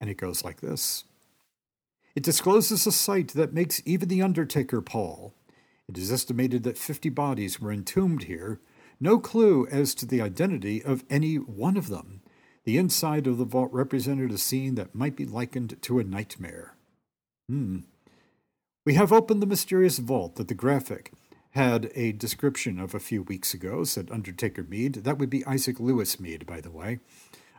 And 0.00 0.10
it 0.10 0.16
goes 0.16 0.44
like 0.44 0.60
this 0.60 1.04
It 2.14 2.22
discloses 2.22 2.86
a 2.86 2.92
sight 2.92 3.28
that 3.28 3.54
makes 3.54 3.80
even 3.84 4.08
the 4.08 4.22
undertaker 4.22 4.80
pall. 4.80 5.34
It 5.88 5.96
is 5.98 6.12
estimated 6.12 6.62
that 6.64 6.78
50 6.78 7.08
bodies 7.10 7.60
were 7.60 7.72
entombed 7.72 8.24
here, 8.24 8.60
no 9.02 9.18
clue 9.18 9.66
as 9.66 9.94
to 9.96 10.06
the 10.06 10.22
identity 10.22 10.82
of 10.82 11.04
any 11.10 11.34
one 11.34 11.76
of 11.76 11.88
them. 11.88 12.22
The 12.64 12.78
inside 12.78 13.26
of 13.26 13.36
the 13.36 13.44
vault 13.44 13.70
represented 13.72 14.30
a 14.30 14.38
scene 14.38 14.76
that 14.76 14.94
might 14.94 15.16
be 15.16 15.26
likened 15.26 15.82
to 15.82 15.98
a 15.98 16.04
nightmare. 16.04 16.76
Hmm. 17.48 17.80
We 18.86 18.94
have 18.94 19.12
opened 19.12 19.42
the 19.42 19.46
mysterious 19.46 19.98
vault 19.98 20.36
that 20.36 20.46
the 20.46 20.54
graphic 20.54 21.12
had 21.50 21.90
a 21.96 22.12
description 22.12 22.78
of 22.78 22.94
a 22.94 23.00
few 23.00 23.22
weeks 23.22 23.52
ago, 23.52 23.82
said 23.82 24.08
Undertaker 24.10 24.62
Mead. 24.62 24.94
That 24.94 25.18
would 25.18 25.30
be 25.30 25.44
Isaac 25.46 25.80
Lewis 25.80 26.20
Mead, 26.20 26.46
by 26.46 26.60
the 26.60 26.70
way. 26.70 27.00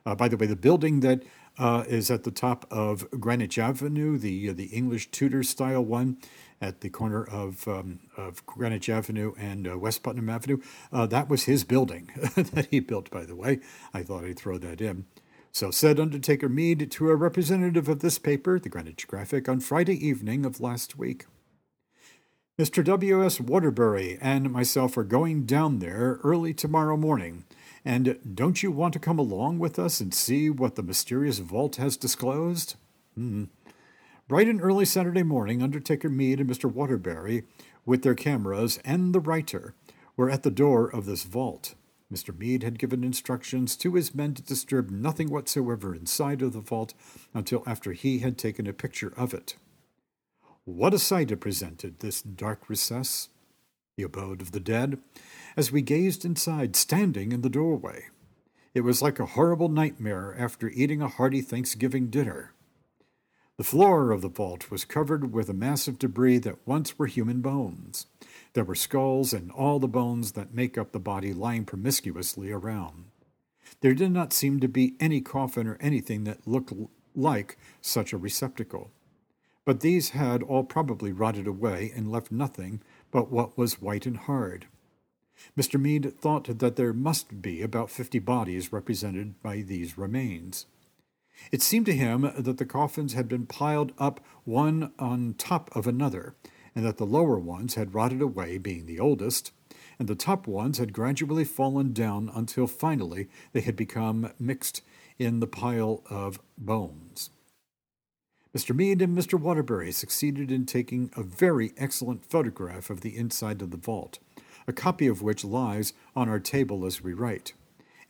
Uh, 0.06 0.16
by 0.16 0.30
the 0.30 0.38
way, 0.38 0.46
the 0.46 0.56
building 0.56 1.02
that 1.02 1.24
uh, 1.58 1.84
is 1.88 2.10
at 2.10 2.24
the 2.24 2.32
top 2.32 2.66
of 2.72 3.10
Greenwich 3.12 3.60
Avenue, 3.60 4.18
the 4.18 4.50
uh, 4.50 4.54
the 4.54 4.66
English 4.66 5.12
Tudor 5.12 5.44
style 5.44 5.84
one 5.84 6.18
at 6.64 6.80
the 6.80 6.90
corner 6.90 7.26
of 7.26 7.68
um, 7.68 8.00
of 8.16 8.46
Greenwich 8.46 8.90
Avenue 8.90 9.34
and 9.38 9.68
uh, 9.68 9.78
West 9.78 10.02
Putnam 10.02 10.30
Avenue. 10.30 10.60
Uh, 10.92 11.06
that 11.08 11.28
was 11.28 11.44
his 11.44 11.66
building 11.66 12.10
that 12.36 12.68
he 12.72 12.80
built, 12.80 13.12
by 13.12 13.26
the 13.26 13.36
way. 13.36 13.60
I 13.94 14.02
thought 14.02 14.24
I'd 14.24 14.40
throw 14.40 14.58
that 14.60 14.80
in. 14.80 15.06
So 15.52 15.70
said 15.72 16.00
Undertaker 16.00 16.50
Mead 16.50 16.90
to 16.90 17.10
a 17.10 17.16
representative 17.16 17.90
of 17.90 18.00
this 18.00 18.18
paper, 18.18 18.60
the 18.60 18.70
Greenwich 18.70 19.08
Graphic, 19.08 19.50
on 19.50 19.60
Friday 19.60 19.96
evening 20.08 20.46
of 20.46 20.62
last 20.62 20.98
week. 20.98 21.26
Mr. 22.58 22.84
W.S. 22.84 23.40
Waterbury 23.40 24.18
and 24.22 24.52
myself 24.52 24.96
are 24.96 25.04
going 25.04 25.46
down 25.46 25.80
there 25.80 26.20
early 26.24 26.54
tomorrow 26.54 26.96
morning. 26.96 27.44
And 27.84 28.20
don't 28.34 28.64
you 28.64 28.72
want 28.72 28.94
to 28.94 29.00
come 29.00 29.20
along 29.20 29.60
with 29.60 29.78
us 29.78 30.00
and 30.00 30.14
see 30.14 30.50
what 30.50 30.76
the 30.76 30.84
mysterious 30.84 31.40
vault 31.40 31.76
has 31.76 31.98
disclosed? 31.98 32.76
Hmm. 33.16 33.46
Bright 34.26 34.48
and 34.48 34.62
early 34.62 34.86
Saturday 34.86 35.24
morning, 35.24 35.62
Undertaker 35.62 36.08
Mead 36.08 36.40
and 36.40 36.50
Mr. 36.50 36.72
Waterbury, 36.72 37.44
with 37.86 38.04
their 38.04 38.16
cameras 38.16 38.80
and 38.86 39.14
the 39.14 39.20
writer, 39.20 39.76
were 40.16 40.30
at 40.30 40.44
the 40.44 40.50
door 40.50 40.88
of 40.88 41.06
this 41.06 41.24
vault. 41.24 41.76
Mr. 42.12 42.38
Mead 42.38 42.64
had 42.64 42.80
given 42.80 43.04
instructions 43.04 43.76
to 43.76 43.96
his 43.96 44.16
men 44.16 44.34
to 44.34 44.42
disturb 44.42 44.90
nothing 44.90 45.30
whatsoever 45.30 45.94
inside 45.94 46.42
of 46.42 46.54
the 46.54 46.62
vault 46.62 46.94
until 47.34 47.64
after 47.66 47.92
he 47.92 48.20
had 48.20 48.38
taken 48.38 48.66
a 48.66 48.72
picture 48.72 49.14
of 49.18 49.34
it. 49.34 49.58
What 50.64 50.94
a 50.94 51.00
sight 51.00 51.30
it 51.30 51.42
presented, 51.42 52.00
this 52.00 52.22
dark 52.22 52.70
recess, 52.70 53.28
the 53.98 54.04
abode 54.04 54.42
of 54.42 54.54
the 54.54 54.62
dead, 54.62 55.00
as 55.58 55.70
we 55.70 55.82
gazed 55.82 56.24
inside, 56.24 56.78
standing 56.78 57.34
in 57.34 57.42
the 57.42 57.50
doorway. 57.50 58.06
It 58.74 58.82
was 58.82 59.02
like 59.02 59.20
a 59.20 59.26
horrible 59.26 59.68
nightmare 59.68 60.34
after 60.40 60.70
eating 60.70 61.02
a 61.02 61.10
hearty 61.10 61.42
Thanksgiving 61.42 62.08
dinner. 62.08 62.54
The 63.64 63.70
floor 63.70 64.12
of 64.12 64.22
the 64.22 64.28
vault 64.28 64.70
was 64.70 64.84
covered 64.84 65.32
with 65.32 65.48
a 65.50 65.54
mass 65.54 65.88
of 65.88 65.98
debris 65.98 66.40
that 66.40 66.68
once 66.68 67.00
were 67.00 67.08
human 67.08 67.40
bones. 67.40 68.08
There 68.52 68.66
were 68.66 68.76
skulls 68.76 69.32
and 69.32 69.50
all 69.52 69.80
the 69.80 69.88
bones 69.88 70.34
that 70.34 70.54
make 70.54 70.78
up 70.78 70.92
the 70.92 71.00
body 71.00 71.32
lying 71.32 71.64
promiscuously 71.64 72.52
around. 72.52 73.06
There 73.80 73.94
did 73.94 74.12
not 74.12 74.34
seem 74.34 74.60
to 74.60 74.68
be 74.68 74.96
any 75.00 75.22
coffin 75.22 75.66
or 75.66 75.78
anything 75.80 76.26
that 76.26 76.46
looked 76.46 76.74
like 77.16 77.58
such 77.80 78.12
a 78.12 78.18
receptacle. 78.18 78.92
But 79.64 79.80
these 79.80 80.10
had 80.10 80.44
all 80.44 80.66
probably 80.66 81.14
rotted 81.14 81.48
away 81.48 81.90
and 81.96 82.12
left 82.12 82.34
nothing 82.34 82.82
but 83.12 83.32
what 83.32 83.58
was 83.58 83.82
white 83.82 84.06
and 84.06 84.18
hard. 84.18 84.68
Mr. 85.58 85.80
Mead 85.80 86.20
thought 86.20 86.60
that 86.60 86.76
there 86.76 86.92
must 86.92 87.42
be 87.42 87.62
about 87.62 87.90
fifty 87.90 88.20
bodies 88.20 88.74
represented 88.74 89.42
by 89.42 89.62
these 89.62 89.98
remains. 89.98 90.66
It 91.52 91.62
seemed 91.62 91.86
to 91.88 91.96
him 91.96 92.32
that 92.38 92.58
the 92.58 92.66
coffins 92.66 93.14
had 93.14 93.28
been 93.28 93.46
piled 93.46 93.92
up 93.98 94.24
one 94.44 94.92
on 95.00 95.36
top 95.38 95.70
of 95.76 95.88
another, 95.88 96.36
and 96.76 96.86
that 96.86 96.98
the 96.98 97.06
lower 97.06 97.38
ones 97.38 97.76
had 97.76 97.94
rotted 97.94 98.22
away, 98.22 98.58
being 98.58 98.86
the 98.86 99.00
oldest, 99.00 99.52
and 100.00 100.08
the 100.08 100.16
top 100.16 100.48
ones 100.48 100.78
had 100.78 100.94
gradually 100.94 101.46
fallen 101.46 101.94
down 101.94 102.32
until 102.34 102.68
finally 102.68 103.30
they 103.52 103.62
had 103.62 103.76
become 103.76 104.32
mixed 104.40 104.82
in 105.20 105.40
the 105.40 105.48
pile 105.48 106.04
of 106.10 106.40
bones. 106.58 107.30
Mr. 108.56 108.76
Mead 108.76 109.02
and 109.02 109.18
Mr. 109.18 109.40
Waterbury 109.40 109.92
succeeded 109.92 110.52
in 110.52 110.66
taking 110.66 111.10
a 111.16 111.24
very 111.24 111.74
excellent 111.78 112.24
photograph 112.24 112.90
of 112.90 113.02
the 113.02 113.18
inside 113.18 113.62
of 113.62 113.72
the 113.72 113.78
vault, 113.78 114.20
a 114.68 114.74
copy 114.74 115.08
of 115.08 115.24
which 115.24 115.44
lies 115.44 115.94
on 116.16 116.30
our 116.30 116.40
table 116.40 116.86
as 116.86 117.02
we 117.02 117.14
write. 117.14 117.54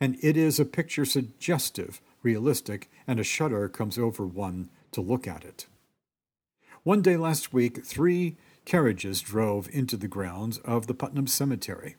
And 0.02 0.18
it 0.22 0.36
is 0.36 0.60
a 0.60 0.66
picture 0.66 1.06
suggestive 1.06 2.02
realistic, 2.24 2.90
and 3.06 3.20
a 3.20 3.24
shudder 3.24 3.70
comes 3.70 3.98
over 3.98 4.26
one 4.26 4.70
to 4.92 5.02
look 5.02 5.28
at 5.28 5.44
it. 5.44 5.68
One 6.84 7.02
day 7.02 7.18
last 7.18 7.54
week, 7.54 7.86
three 7.86 8.38
carriages 8.66 9.22
drove 9.22 9.70
into 9.72 9.98
the 9.98 10.08
grounds 10.08 10.58
of 10.60 10.88
the 10.88 10.94
Putnam 10.94 11.28
Cemetery. 11.28 11.96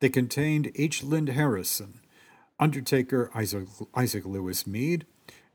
They 0.00 0.08
contained 0.08 0.72
H. 0.76 1.02
Lynn 1.02 1.28
Harrison, 1.28 2.00
Undertaker 2.58 3.30
Isaac, 3.34 3.68
Isaac 3.94 4.24
Lewis 4.24 4.66
Mead, 4.66 5.06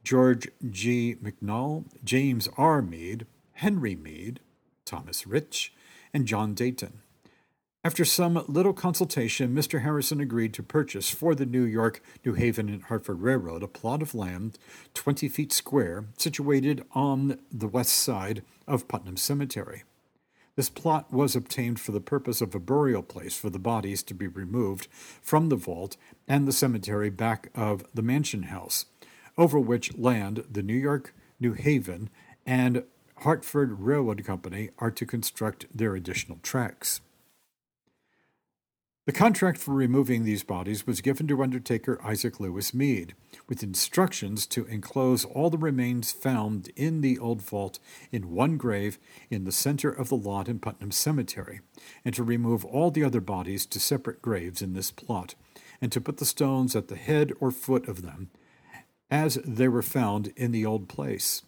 George 0.04 0.50
G. 0.70 1.16
McNall, 1.16 1.86
James 2.04 2.50
R. 2.58 2.82
Mead, 2.82 3.26
Henry 3.54 3.96
Mead, 3.96 4.40
Thomas 4.86 5.28
Rich, 5.28 5.74
and 6.14 6.26
John 6.26 6.54
Dayton. 6.54 7.02
After 7.84 8.06
some 8.06 8.46
little 8.48 8.74
consultation, 8.74 9.56
Mr. 9.56 9.82
Harrison 9.82 10.20
agreed 10.22 10.54
to 10.54 10.62
purchase 10.62 11.10
for 11.10 11.34
the 11.34 11.48
New 11.48 11.64
York, 11.64 12.00
New 12.24 12.34
Haven, 12.34 12.70
and 12.70 12.84
Hartford 12.84 13.22
Railroad 13.22 13.64
a 13.64 13.68
plot 13.68 14.04
of 14.04 14.14
land 14.14 14.60
20 14.94 15.28
feet 15.28 15.52
square 15.52 16.06
situated 16.16 16.86
on 16.92 17.40
the 17.52 17.68
west 17.68 17.96
side 17.96 18.44
of 18.68 18.88
Putnam 18.88 19.18
Cemetery. 19.18 19.82
This 20.56 20.70
plot 20.70 21.12
was 21.12 21.36
obtained 21.36 21.80
for 21.80 21.92
the 21.92 22.00
purpose 22.00 22.40
of 22.40 22.54
a 22.54 22.60
burial 22.60 23.02
place 23.02 23.36
for 23.36 23.50
the 23.50 23.58
bodies 23.58 24.04
to 24.04 24.14
be 24.14 24.28
removed 24.28 24.88
from 25.20 25.50
the 25.50 25.56
vault 25.56 25.98
and 26.28 26.48
the 26.48 26.54
cemetery 26.54 27.10
back 27.10 27.50
of 27.56 27.84
the 27.96 28.04
Mansion 28.04 28.44
House, 28.44 28.86
over 29.40 29.60
which 29.60 29.98
land 29.98 30.44
the 30.52 30.62
New 30.62 30.76
York, 30.78 31.16
New 31.40 31.54
Haven, 31.54 32.12
and 32.46 32.84
Hartford 33.18 33.80
Railroad 33.80 34.24
Company 34.24 34.70
are 34.78 34.92
to 34.92 35.06
construct 35.08 35.66
their 35.76 35.96
additional 35.96 36.38
tracks. 36.44 37.02
The 39.12 39.18
contract 39.18 39.58
for 39.58 39.74
removing 39.74 40.24
these 40.24 40.46
bodies 40.46 40.88
was 40.88 41.02
given 41.02 41.28
to 41.28 41.44
Undertaker 41.44 42.00
Isaac 42.02 42.40
Lewis 42.40 42.74
Mead, 42.74 43.14
with 43.50 43.62
instructions 43.62 44.48
to 44.48 44.66
enclose 44.68 45.26
all 45.26 45.50
the 45.50 45.58
remains 45.58 46.14
found 46.14 46.70
in 46.78 47.02
the 47.02 47.20
old 47.20 47.42
vault 47.42 47.80
in 48.14 48.32
one 48.32 48.56
grave 48.56 48.98
in 49.30 49.44
the 49.44 49.52
center 49.52 49.90
of 49.90 50.08
the 50.08 50.16
lot 50.16 50.48
in 50.48 50.60
Putnam 50.60 50.92
Cemetery, 50.92 51.60
and 52.06 52.16
to 52.16 52.24
remove 52.24 52.64
all 52.64 52.90
the 52.90 53.04
other 53.04 53.20
bodies 53.20 53.66
to 53.66 53.82
separate 53.82 54.22
graves 54.22 54.62
in 54.62 54.72
this 54.72 54.92
plot, 54.92 55.36
and 55.82 55.92
to 55.92 56.00
put 56.00 56.16
the 56.16 56.26
stones 56.26 56.74
at 56.74 56.88
the 56.88 56.96
head 56.96 57.34
or 57.42 57.52
foot 57.52 57.90
of 57.90 58.04
them, 58.04 58.30
as 59.10 59.36
they 59.44 59.68
were 59.68 59.82
found 59.82 60.32
in 60.38 60.54
the 60.54 60.66
old 60.66 60.88
place. 60.88 61.42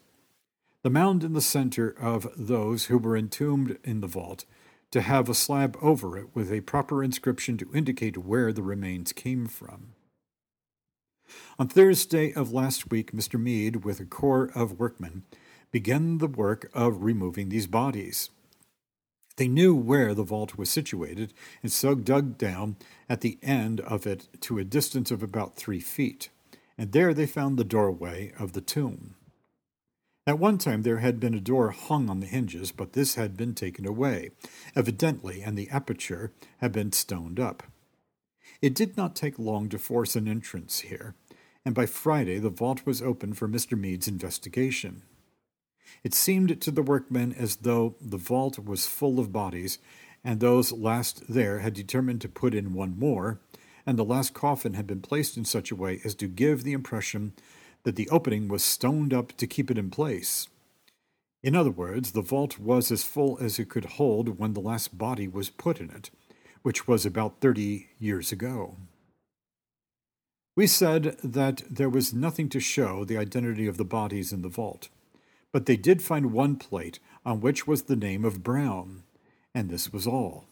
The 0.81 0.89
mound 0.89 1.23
in 1.23 1.31
the 1.31 1.39
center 1.39 1.95
of 1.97 2.27
those 2.35 2.87
who 2.87 2.97
were 2.97 3.15
entombed 3.15 3.77
in 3.85 4.01
the 4.01 4.07
vault 4.07 4.43
to 4.93 5.01
have 5.01 5.27
a 5.27 5.33
slab 5.33 5.75
over 5.81 6.19
it 6.19 6.27
with 6.35 6.51
a 6.51 6.61
proper 6.61 7.03
inscription 7.03 7.57
to 7.57 7.73
indicate 7.73 8.15
where 8.15 8.53
the 8.53 8.61
remains 8.61 9.11
came 9.11 9.47
from. 9.47 9.93
On 11.57 11.67
Thursday 11.67 12.31
of 12.31 12.53
last 12.53 12.91
week, 12.91 13.11
Mr. 13.11 13.41
Mead, 13.41 13.83
with 13.83 13.99
a 13.99 14.05
corps 14.05 14.51
of 14.53 14.79
workmen, 14.79 15.23
began 15.71 16.19
the 16.19 16.27
work 16.27 16.69
of 16.75 17.01
removing 17.01 17.49
these 17.49 17.65
bodies. 17.65 18.29
They 19.37 19.47
knew 19.47 19.73
where 19.73 20.13
the 20.13 20.21
vault 20.21 20.59
was 20.59 20.69
situated, 20.69 21.33
and 21.63 21.71
so 21.71 21.95
dug 21.95 22.37
down 22.37 22.75
at 23.09 23.21
the 23.21 23.39
end 23.41 23.79
of 23.79 24.05
it 24.05 24.27
to 24.41 24.59
a 24.59 24.63
distance 24.63 25.09
of 25.09 25.23
about 25.23 25.55
three 25.55 25.79
feet, 25.79 26.29
and 26.77 26.91
there 26.91 27.15
they 27.15 27.25
found 27.25 27.57
the 27.57 27.63
doorway 27.63 28.31
of 28.37 28.53
the 28.53 28.61
tomb. 28.61 29.15
At 30.25 30.39
one 30.39 30.57
time 30.57 30.83
there 30.83 30.99
had 30.99 31.19
been 31.19 31.33
a 31.33 31.41
door 31.41 31.71
hung 31.71 32.09
on 32.09 32.21
the 32.21 32.27
hinges, 32.27 32.71
but 32.71 32.93
this 32.93 33.15
had 33.15 33.35
been 33.35 33.53
taken 33.53 33.85
away, 33.85 34.31
evidently, 34.73 35.41
and 35.41 35.57
the 35.57 35.69
aperture 35.69 36.31
had 36.59 36.71
been 36.71 36.93
stoned 36.93 37.39
up. 37.39 37.63
It 38.61 38.73
did 38.73 38.95
not 38.95 39.17
take 39.17 39.37
long 39.37 39.67
to 39.69 39.77
force 39.77 40.15
an 40.15 40.29
entrance 40.29 40.79
here, 40.79 41.15
and 41.65 41.75
by 41.75 41.85
Friday 41.85 42.39
the 42.39 42.49
vault 42.49 42.85
was 42.85 43.01
open 43.01 43.33
for 43.33 43.49
Mr. 43.49 43.77
Mead's 43.77 44.07
investigation. 44.07 45.03
It 46.03 46.13
seemed 46.13 46.61
to 46.61 46.71
the 46.71 46.81
workmen 46.81 47.33
as 47.33 47.57
though 47.57 47.95
the 47.99 48.17
vault 48.17 48.57
was 48.57 48.87
full 48.87 49.19
of 49.19 49.33
bodies, 49.33 49.79
and 50.23 50.39
those 50.39 50.71
last 50.71 51.23
there 51.27 51.59
had 51.59 51.73
determined 51.73 52.21
to 52.21 52.29
put 52.29 52.55
in 52.55 52.73
one 52.73 52.97
more, 52.97 53.41
and 53.85 53.99
the 53.99 54.05
last 54.05 54.33
coffin 54.33 54.75
had 54.75 54.87
been 54.87 55.01
placed 55.01 55.35
in 55.35 55.43
such 55.43 55.69
a 55.69 55.75
way 55.75 55.99
as 56.05 56.15
to 56.15 56.27
give 56.27 56.63
the 56.63 56.71
impression 56.71 57.33
that 57.83 57.95
the 57.95 58.09
opening 58.09 58.47
was 58.47 58.63
stoned 58.63 59.13
up 59.13 59.35
to 59.37 59.47
keep 59.47 59.69
it 59.69 59.77
in 59.77 59.89
place. 59.89 60.47
In 61.43 61.55
other 61.55 61.71
words, 61.71 62.11
the 62.11 62.21
vault 62.21 62.57
was 62.57 62.91
as 62.91 63.03
full 63.03 63.37
as 63.41 63.59
it 63.59 63.69
could 63.69 63.85
hold 63.85 64.39
when 64.39 64.53
the 64.53 64.61
last 64.61 64.97
body 64.97 65.27
was 65.27 65.49
put 65.49 65.81
in 65.81 65.89
it, 65.89 66.09
which 66.61 66.87
was 66.87 67.05
about 67.05 67.41
thirty 67.41 67.89
years 67.99 68.31
ago. 68.31 68.77
We 70.55 70.67
said 70.67 71.17
that 71.23 71.63
there 71.69 71.89
was 71.89 72.13
nothing 72.13 72.47
to 72.49 72.59
show 72.59 73.03
the 73.03 73.17
identity 73.17 73.67
of 73.67 73.77
the 73.77 73.83
bodies 73.83 74.31
in 74.31 74.43
the 74.43 74.49
vault, 74.49 74.87
but 75.51 75.65
they 75.65 75.75
did 75.75 76.01
find 76.01 76.31
one 76.31 76.55
plate 76.55 76.99
on 77.25 77.41
which 77.41 77.67
was 77.67 77.83
the 77.83 77.95
name 77.95 78.23
of 78.23 78.43
Brown, 78.43 79.03
and 79.53 79.69
this 79.69 79.91
was 79.91 80.07
all. 80.07 80.45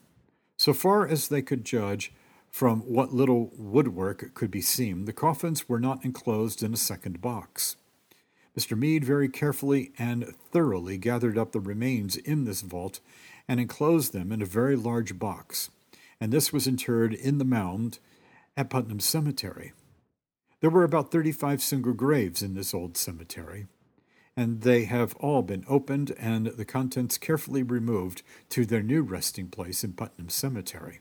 So 0.57 0.73
far 0.73 1.07
as 1.07 1.27
they 1.27 1.41
could 1.41 1.63
judge, 1.63 2.11
from 2.51 2.81
what 2.81 3.13
little 3.13 3.49
woodwork 3.57 4.33
could 4.33 4.51
be 4.51 4.61
seen, 4.61 5.05
the 5.05 5.13
coffins 5.13 5.67
were 5.69 5.79
not 5.79 6.03
enclosed 6.03 6.61
in 6.61 6.73
a 6.73 6.77
second 6.77 7.21
box. 7.21 7.77
Mr. 8.57 8.77
Mead 8.77 9.05
very 9.05 9.29
carefully 9.29 9.93
and 9.97 10.35
thoroughly 10.51 10.97
gathered 10.97 11.37
up 11.37 11.53
the 11.53 11.61
remains 11.61 12.17
in 12.17 12.43
this 12.43 12.59
vault 12.61 12.99
and 13.47 13.59
enclosed 13.59 14.11
them 14.11 14.31
in 14.33 14.41
a 14.41 14.45
very 14.45 14.75
large 14.75 15.17
box, 15.17 15.69
and 16.19 16.31
this 16.31 16.51
was 16.51 16.67
interred 16.67 17.13
in 17.13 17.37
the 17.37 17.45
mound 17.45 17.99
at 18.57 18.69
Putnam 18.69 18.99
Cemetery. 18.99 19.71
There 20.59 20.69
were 20.69 20.83
about 20.83 21.09
35 21.09 21.61
single 21.61 21.93
graves 21.93 22.43
in 22.43 22.53
this 22.53 22.73
old 22.73 22.97
cemetery, 22.97 23.67
and 24.35 24.61
they 24.61 24.83
have 24.83 25.15
all 25.15 25.41
been 25.41 25.63
opened 25.69 26.13
and 26.19 26.47
the 26.47 26.65
contents 26.65 27.17
carefully 27.17 27.63
removed 27.63 28.21
to 28.49 28.65
their 28.65 28.83
new 28.83 29.01
resting 29.01 29.47
place 29.47 29.85
in 29.85 29.93
Putnam 29.93 30.29
Cemetery. 30.29 30.99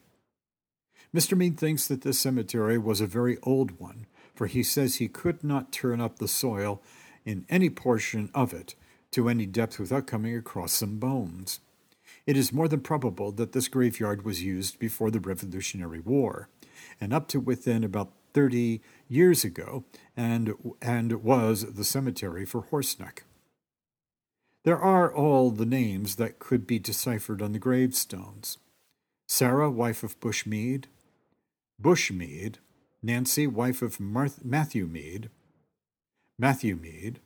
Mr. 1.14 1.36
Mead 1.36 1.58
thinks 1.58 1.88
that 1.88 2.02
this 2.02 2.20
cemetery 2.20 2.78
was 2.78 3.00
a 3.00 3.06
very 3.06 3.36
old 3.42 3.80
one, 3.80 4.06
for 4.34 4.46
he 4.46 4.62
says 4.62 4.96
he 4.96 5.08
could 5.08 5.42
not 5.42 5.72
turn 5.72 6.00
up 6.00 6.18
the 6.18 6.28
soil 6.28 6.80
in 7.24 7.44
any 7.48 7.68
portion 7.68 8.30
of 8.32 8.54
it 8.54 8.76
to 9.10 9.28
any 9.28 9.44
depth 9.44 9.80
without 9.80 10.06
coming 10.06 10.36
across 10.36 10.72
some 10.72 10.98
bones. 10.98 11.58
It 12.26 12.36
is 12.36 12.52
more 12.52 12.68
than 12.68 12.80
probable 12.80 13.32
that 13.32 13.52
this 13.52 13.66
graveyard 13.66 14.24
was 14.24 14.42
used 14.42 14.78
before 14.78 15.10
the 15.10 15.18
Revolutionary 15.18 15.98
War, 15.98 16.48
and 17.00 17.12
up 17.12 17.26
to 17.28 17.40
within 17.40 17.82
about 17.82 18.12
30 18.32 18.80
years 19.08 19.42
ago, 19.42 19.82
and, 20.16 20.54
and 20.80 21.24
was 21.24 21.74
the 21.74 21.84
cemetery 21.84 22.44
for 22.44 22.62
Horseneck. 22.62 23.24
There 24.62 24.78
are 24.78 25.12
all 25.12 25.50
the 25.50 25.66
names 25.66 26.16
that 26.16 26.38
could 26.38 26.68
be 26.68 26.78
deciphered 26.78 27.42
on 27.42 27.52
the 27.52 27.58
gravestones 27.58 28.58
Sarah, 29.26 29.70
wife 29.70 30.02
of 30.02 30.18
Bush 30.20 30.44
Mead, 30.44 30.88
Bush 31.80 32.10
Mead, 32.10 32.58
Nancy, 33.02 33.46
wife 33.46 33.80
of 33.80 33.96
Marth- 33.96 34.44
Matthew 34.44 34.86
Mead, 34.86 35.30
Matthew 36.38 36.76
Mead, 36.76 37.20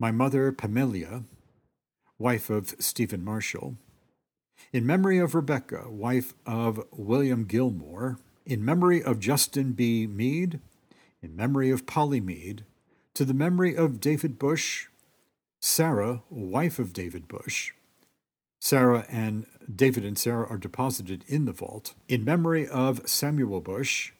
my 0.00 0.10
mother, 0.10 0.50
Pamelia, 0.50 1.24
wife 2.18 2.50
of 2.50 2.74
Stephen 2.80 3.24
Marshall, 3.24 3.76
in 4.72 4.84
memory 4.84 5.18
of 5.18 5.36
Rebecca, 5.36 5.88
wife 5.88 6.34
of 6.44 6.84
William 6.90 7.44
Gilmore, 7.44 8.18
in 8.44 8.64
memory 8.64 9.00
of 9.00 9.20
Justin 9.20 9.72
B. 9.72 10.08
Mead, 10.08 10.58
in 11.22 11.36
memory 11.36 11.70
of 11.70 11.86
Polly 11.86 12.20
Mead, 12.20 12.64
to 13.14 13.24
the 13.24 13.34
memory 13.34 13.76
of 13.76 14.00
David 14.00 14.36
Bush, 14.36 14.88
Sarah, 15.60 16.22
wife 16.28 16.80
of 16.80 16.92
David 16.92 17.28
Bush. 17.28 17.72
Sarah 18.64 19.04
and 19.10 19.44
David 19.70 20.06
and 20.06 20.16
Sarah 20.16 20.48
are 20.48 20.56
deposited 20.56 21.22
in 21.28 21.44
the 21.44 21.52
vault. 21.52 21.92
In 22.08 22.24
memory 22.24 22.66
of 22.66 23.06
Samuel 23.06 23.60
Bush, 23.60 24.12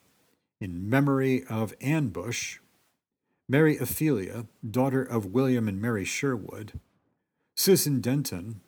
in 0.61 0.87
memory 0.87 1.45
of 1.49 1.73
Anne 1.81 2.09
Bush, 2.09 2.59
Mary 3.49 3.79
Ophelia, 3.79 4.45
daughter 4.71 5.03
of 5.03 5.33
William 5.33 5.67
and 5.67 5.81
Mary 5.81 6.05
Sherwood, 6.05 6.79
Susan 7.57 8.03
Denton, 8.03 8.61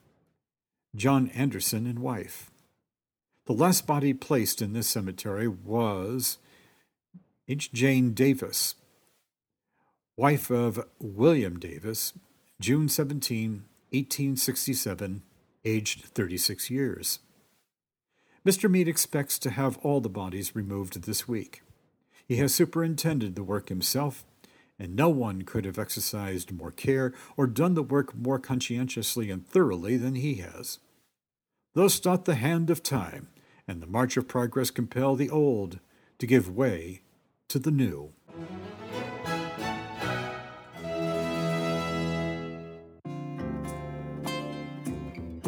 John 0.95 1.29
Anderson, 1.35 1.87
and 1.87 1.99
wife. 1.99 2.51
The 3.45 3.53
last 3.53 3.87
body 3.87 4.15
placed 4.15 4.62
in 4.62 4.73
this 4.73 4.89
cemetery 4.89 5.47
was 5.47 6.39
H. 7.49 7.71
Jane 7.71 8.15
Davis, 8.15 8.77
wife 10.17 10.51
of 10.51 10.87
William 10.99 11.59
Davis, 11.59 12.15
June 12.62 12.89
17, 12.89 13.65
1867, 13.91 15.21
aged 15.67 16.05
36 16.05 16.71
years. 16.71 17.19
Mr. 18.47 18.71
Mead 18.71 18.87
expects 18.87 19.39
to 19.41 19.51
have 19.51 19.77
all 19.79 20.01
the 20.01 20.09
bodies 20.09 20.55
removed 20.55 21.03
this 21.03 21.27
week. 21.27 21.63
He 22.27 22.37
has 22.37 22.55
superintended 22.55 23.35
the 23.35 23.43
work 23.43 23.69
himself, 23.69 24.25
and 24.79 24.95
no 24.95 25.09
one 25.09 25.43
could 25.43 25.65
have 25.65 25.79
exercised 25.79 26.53
more 26.53 26.71
care 26.71 27.13
or 27.37 27.47
done 27.47 27.75
the 27.75 27.83
work 27.83 28.15
more 28.15 28.39
conscientiously 28.39 29.31
and 29.31 29.47
thoroughly 29.47 29.97
than 29.97 30.15
he 30.15 30.37
has. 30.37 30.79
Thus 31.75 31.99
doth 31.99 32.25
the 32.25 32.37
hand 32.37 32.71
of 32.71 32.83
time 32.83 33.29
and 33.67 33.83
the 33.83 33.87
march 33.87 34.17
of 34.17 34.29
progress 34.29 34.71
compel 34.71 35.17
the 35.17 35.31
old 35.31 35.81
to 36.19 36.27
give 36.27 36.49
way 36.49 37.03
to 37.49 37.59
the 37.59 37.71
new. 37.71 38.13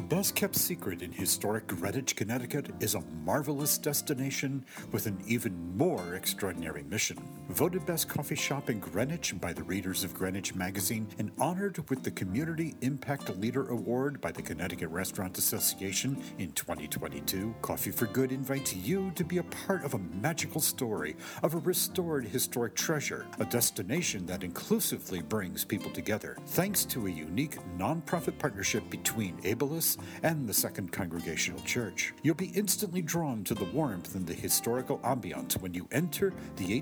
Best 0.09 0.35
kept 0.35 0.57
secret 0.57 1.03
in 1.03 1.13
historic 1.13 1.67
Greenwich, 1.67 2.17
Connecticut 2.17 2.71
is 2.81 2.95
a 2.95 3.03
marvelous 3.25 3.77
destination 3.77 4.65
with 4.91 5.07
an 5.07 5.19
even 5.27 5.77
more 5.77 6.15
extraordinary 6.15 6.83
mission. 6.85 7.38
Voted 7.49 7.87
best 7.87 8.11
coffee 8.11 8.35
shop 8.35 8.69
in 8.69 8.79
Greenwich 8.79 9.35
by 9.41 9.55
the 9.55 9.63
readers 9.63 10.05
of 10.05 10.13
Greenwich 10.13 10.55
Magazine 10.55 11.09
and 11.19 11.31
honored 11.39 11.79
with 11.89 12.03
the 12.03 12.11
Community 12.11 12.75
Impact 12.83 13.35
Leader 13.39 13.71
Award 13.71 14.21
by 14.21 14.31
the 14.31 14.43
Connecticut 14.43 14.91
Restaurant 14.91 15.39
Association 15.39 16.23
in 16.37 16.53
2022, 16.53 17.55
Coffee 17.63 17.91
for 17.91 18.05
Good 18.05 18.33
invites 18.33 18.77
you 18.77 19.11
to 19.15 19.25
be 19.25 19.39
a 19.39 19.43
part 19.45 19.83
of 19.83 19.95
a 19.95 19.99
magical 19.99 20.61
story 20.61 21.17
of 21.43 21.55
a 21.55 21.59
restored 21.59 22.27
historic 22.27 22.75
treasure, 22.75 23.27
a 23.39 23.47
destination 23.47 24.27
that 24.27 24.45
inclusively 24.45 25.23
brings 25.23 25.65
people 25.65 25.91
together, 25.91 26.37
thanks 26.49 26.85
to 26.85 27.07
a 27.07 27.11
unique 27.11 27.57
nonprofit 27.79 28.39
partnership 28.39 28.89
between 28.91 29.39
Abilis 29.39 29.97
and 30.23 30.47
the 30.47 30.53
Second 30.53 30.93
Congregational 30.93 31.63
Church. 31.63 32.13
You'll 32.23 32.35
be 32.35 32.53
instantly 32.55 33.01
drawn 33.01 33.43
to 33.45 33.55
the 33.55 33.65
warmth 33.65 34.15
and 34.17 34.27
the 34.27 34.35
historical 34.35 34.99
ambiance 34.99 35.59
when 35.63 35.73
you 35.73 35.89
enter 35.93 36.35
the 36.57 36.75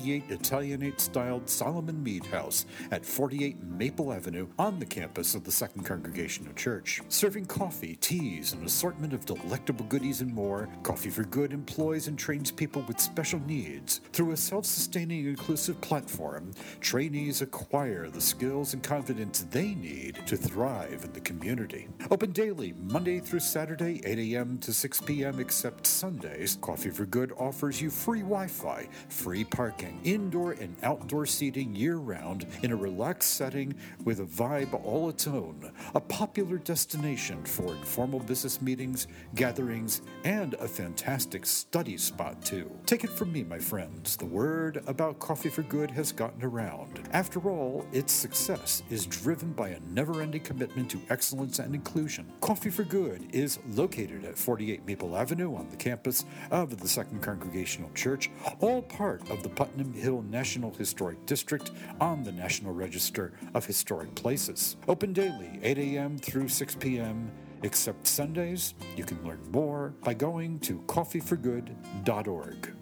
1858 0.00 0.40
Italianate 0.40 1.00
styled 1.00 1.48
Solomon 1.48 2.02
Mead 2.02 2.26
House 2.26 2.66
at 2.90 3.04
48 3.04 3.62
Maple 3.62 4.12
Avenue 4.12 4.46
on 4.58 4.78
the 4.78 4.86
campus 4.86 5.34
of 5.34 5.44
the 5.44 5.52
Second 5.52 5.84
Congregational 5.84 6.52
Church. 6.54 7.00
Serving 7.08 7.46
coffee, 7.46 7.96
teas, 7.96 8.52
an 8.52 8.64
assortment 8.64 9.12
of 9.12 9.24
delectable 9.24 9.84
goodies 9.86 10.20
and 10.20 10.32
more, 10.32 10.68
Coffee 10.82 11.10
for 11.10 11.24
Good 11.24 11.52
employs 11.52 12.08
and 12.08 12.18
trains 12.18 12.50
people 12.50 12.82
with 12.86 13.00
special 13.00 13.40
needs. 13.40 14.00
Through 14.12 14.32
a 14.32 14.36
self 14.36 14.66
sustaining 14.66 15.26
inclusive 15.26 15.80
platform, 15.80 16.52
trainees 16.80 17.42
acquire 17.42 18.08
the 18.08 18.20
skills 18.20 18.74
and 18.74 18.82
confidence 18.82 19.46
they 19.50 19.74
need 19.74 20.20
to 20.26 20.36
thrive 20.36 21.04
in 21.04 21.12
the 21.12 21.20
community. 21.20 21.88
Open 22.10 22.32
daily 22.32 22.60
daily, 22.60 22.74
Monday 22.92 23.20
through 23.20 23.40
Saturday, 23.40 24.00
8 24.04 24.18
a.m. 24.18 24.58
to 24.58 24.72
6 24.72 25.00
p.m., 25.02 25.40
except 25.40 25.86
Sundays. 25.86 26.58
Coffee 26.60 26.90
for 26.90 27.06
Good 27.06 27.32
offers 27.38 27.80
you 27.80 27.90
free 27.90 28.20
Wi 28.20 28.46
Fi, 28.46 28.88
free 29.08 29.44
parking, 29.44 29.89
indoor 30.04 30.52
and 30.52 30.76
outdoor 30.82 31.26
seating 31.26 31.74
year 31.74 31.96
round 31.96 32.46
in 32.62 32.72
a 32.72 32.76
relaxed 32.76 33.34
setting 33.34 33.74
with 34.04 34.20
a 34.20 34.24
vibe 34.24 34.72
all 34.84 35.08
its 35.08 35.26
own. 35.26 35.72
A 35.94 36.00
popular 36.00 36.58
destination 36.58 37.44
for 37.44 37.74
informal 37.74 38.20
business 38.20 38.60
meetings, 38.60 39.06
gatherings, 39.34 40.02
and 40.24 40.54
a 40.54 40.68
fantastic 40.68 41.46
study 41.46 41.96
spot, 41.96 42.44
too. 42.44 42.70
Take 42.86 43.04
it 43.04 43.10
from 43.10 43.32
me, 43.32 43.44
my 43.44 43.58
friends, 43.58 44.16
the 44.16 44.26
word 44.26 44.82
about 44.86 45.18
Coffee 45.18 45.48
for 45.48 45.62
Good 45.62 45.90
has 45.92 46.12
gotten 46.12 46.42
around. 46.44 47.00
After 47.12 47.40
all, 47.48 47.86
its 47.92 48.12
success 48.12 48.82
is 48.90 49.06
driven 49.06 49.52
by 49.52 49.70
a 49.70 49.80
never 49.80 50.20
ending 50.22 50.42
commitment 50.42 50.90
to 50.90 51.00
excellence 51.08 51.58
and 51.58 51.74
inclusion. 51.74 52.30
Coffee 52.40 52.70
for 52.70 52.84
Good 52.84 53.26
is 53.32 53.58
located 53.70 54.24
at 54.24 54.36
48 54.36 54.84
Maple 54.86 55.16
Avenue 55.16 55.54
on 55.54 55.68
the 55.70 55.76
campus 55.76 56.24
of 56.50 56.78
the 56.78 56.88
Second 56.88 57.22
Congregational 57.22 57.90
Church, 57.94 58.30
all 58.60 58.82
part 58.82 59.28
of 59.30 59.42
the 59.42 59.48
Putnam 59.48 59.79
Hill 59.84 60.22
National 60.22 60.72
Historic 60.74 61.24
District 61.26 61.70
on 62.00 62.22
the 62.22 62.32
National 62.32 62.72
Register 62.72 63.32
of 63.54 63.64
Historic 63.66 64.14
Places. 64.14 64.76
Open 64.88 65.12
daily, 65.12 65.58
8 65.62 65.78
a.m. 65.78 66.18
through 66.18 66.48
6 66.48 66.74
p.m. 66.76 67.30
Except 67.62 68.06
Sundays, 68.06 68.74
you 68.96 69.04
can 69.04 69.22
learn 69.24 69.40
more 69.50 69.94
by 70.02 70.14
going 70.14 70.58
to 70.60 70.80
coffeeforgood.org. 70.82 72.74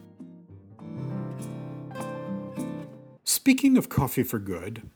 Speaking 3.25 3.77
of 3.77 3.89
Coffee 3.89 4.23
for 4.23 4.39
Good, 4.39 4.89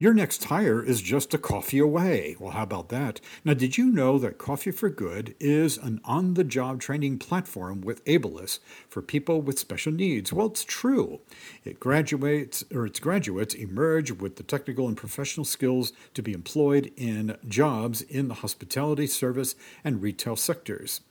your 0.00 0.12
next 0.12 0.42
hire 0.44 0.82
is 0.82 1.00
just 1.00 1.34
a 1.34 1.38
coffee 1.38 1.78
away. 1.78 2.34
Well, 2.40 2.50
how 2.50 2.64
about 2.64 2.88
that? 2.88 3.20
Now, 3.44 3.54
did 3.54 3.78
you 3.78 3.86
know 3.86 4.18
that 4.18 4.38
Coffee 4.38 4.72
for 4.72 4.90
Good 4.90 5.36
is 5.38 5.78
an 5.78 6.00
on 6.04 6.34
the 6.34 6.42
job 6.42 6.80
training 6.80 7.18
platform 7.18 7.80
with 7.80 8.04
Abilis 8.04 8.58
for 8.88 9.02
people 9.02 9.40
with 9.40 9.56
special 9.56 9.92
needs? 9.92 10.32
Well, 10.32 10.48
it's 10.48 10.64
true. 10.64 11.20
It 11.64 11.78
graduates 11.78 12.64
or 12.74 12.86
its 12.86 12.98
graduates 12.98 13.54
emerge 13.54 14.10
with 14.10 14.34
the 14.34 14.42
technical 14.42 14.88
and 14.88 14.96
professional 14.96 15.44
skills 15.44 15.92
to 16.14 16.22
be 16.22 16.32
employed 16.32 16.92
in 16.96 17.36
jobs 17.46 18.02
in 18.02 18.26
the 18.26 18.34
hospitality, 18.34 19.06
service, 19.06 19.54
and 19.84 20.02
retail 20.02 20.34
sectors. 20.34 21.02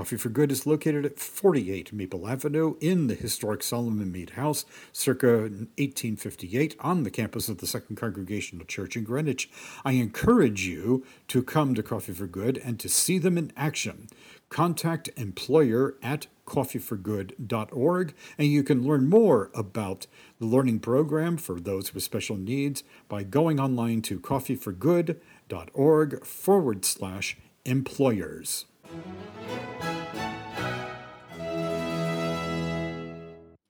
Coffee 0.00 0.16
for 0.16 0.30
Good 0.30 0.50
is 0.50 0.66
located 0.66 1.04
at 1.04 1.18
48 1.18 1.92
Maple 1.92 2.26
Avenue 2.26 2.76
in 2.80 3.08
the 3.08 3.14
historic 3.14 3.62
Solomon 3.62 4.10
Mead 4.10 4.30
House, 4.30 4.64
circa 4.94 5.42
1858, 5.42 6.74
on 6.80 7.02
the 7.02 7.10
campus 7.10 7.50
of 7.50 7.58
the 7.58 7.66
Second 7.66 7.96
Congregational 7.96 8.64
Church 8.64 8.96
in 8.96 9.04
Greenwich. 9.04 9.50
I 9.84 9.92
encourage 9.92 10.64
you 10.64 11.04
to 11.28 11.42
come 11.42 11.74
to 11.74 11.82
Coffee 11.82 12.14
for 12.14 12.26
Good 12.26 12.56
and 12.56 12.80
to 12.80 12.88
see 12.88 13.18
them 13.18 13.36
in 13.36 13.52
action. 13.58 14.08
Contact 14.48 15.10
employer 15.16 15.96
at 16.02 16.28
coffeeforgood.org, 16.46 18.14
and 18.38 18.48
you 18.48 18.62
can 18.62 18.82
learn 18.82 19.06
more 19.06 19.50
about 19.54 20.06
the 20.38 20.46
learning 20.46 20.80
program 20.80 21.36
for 21.36 21.60
those 21.60 21.92
with 21.92 22.02
special 22.02 22.38
needs 22.38 22.84
by 23.06 23.22
going 23.22 23.60
online 23.60 24.00
to 24.00 24.18
coffeeforgood.org 24.18 26.24
forward 26.24 26.86
slash 26.86 27.36
employers. 27.66 28.64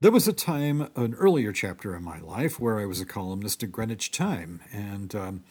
There 0.02 0.10
was 0.10 0.26
a 0.26 0.32
time, 0.32 0.88
an 0.96 1.12
earlier 1.16 1.52
chapter 1.52 1.94
in 1.94 2.02
my 2.02 2.20
life, 2.20 2.58
where 2.58 2.80
I 2.80 2.86
was 2.86 3.02
a 3.02 3.04
columnist 3.04 3.62
at 3.62 3.70
Greenwich 3.70 4.10
Time, 4.10 4.62
and 4.72 5.14
um, 5.14 5.44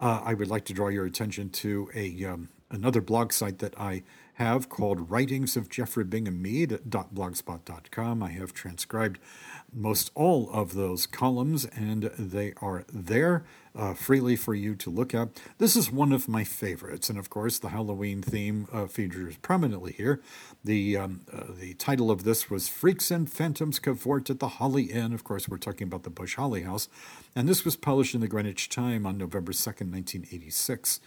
uh, 0.00 0.20
I 0.24 0.32
would 0.32 0.46
like 0.46 0.64
to 0.66 0.72
draw 0.72 0.86
your 0.86 1.06
attention 1.06 1.50
to 1.50 1.90
a 1.92 2.24
um, 2.24 2.48
another 2.76 3.00
blog 3.00 3.32
site 3.32 3.58
that 3.58 3.78
I 3.80 4.02
have 4.34 4.68
called 4.68 5.10
Writings 5.10 5.56
of 5.56 5.70
Jeffrey 5.70 6.04
Bingham 6.04 6.42
Mead 6.42 6.70
at 6.70 6.90
blogspot.com. 6.90 8.22
I 8.22 8.30
have 8.32 8.52
transcribed 8.52 9.18
most 9.72 10.10
all 10.14 10.50
of 10.50 10.74
those 10.74 11.06
columns, 11.06 11.64
and 11.64 12.10
they 12.18 12.52
are 12.60 12.84
there 12.92 13.46
uh, 13.74 13.94
freely 13.94 14.36
for 14.36 14.54
you 14.54 14.74
to 14.74 14.90
look 14.90 15.14
at. 15.14 15.28
This 15.56 15.74
is 15.74 15.90
one 15.90 16.12
of 16.12 16.28
my 16.28 16.44
favorites, 16.44 17.08
and 17.08 17.18
of 17.18 17.30
course, 17.30 17.58
the 17.58 17.70
Halloween 17.70 18.20
theme 18.20 18.68
uh, 18.70 18.86
features 18.86 19.36
prominently 19.38 19.92
here. 19.92 20.20
The 20.62 20.98
um, 20.98 21.22
uh, 21.32 21.44
the 21.58 21.72
title 21.74 22.10
of 22.10 22.24
this 22.24 22.50
was 22.50 22.68
"Freaks 22.68 23.10
and 23.10 23.30
Phantoms 23.30 23.78
Cavort 23.78 24.28
at 24.28 24.38
the 24.38 24.48
Holley 24.48 24.84
Inn." 24.84 25.14
Of 25.14 25.24
course, 25.24 25.48
we're 25.48 25.56
talking 25.56 25.86
about 25.86 26.02
the 26.02 26.10
Bush 26.10 26.36
Holley 26.36 26.62
House, 26.62 26.90
and 27.34 27.48
this 27.48 27.64
was 27.64 27.76
published 27.76 28.14
in 28.14 28.20
the 28.20 28.28
Greenwich 28.28 28.68
Time 28.68 29.06
on 29.06 29.16
November 29.16 29.54
second, 29.54 29.90
nineteen 29.90 30.26
eighty 30.30 30.50
six. 30.50 31.00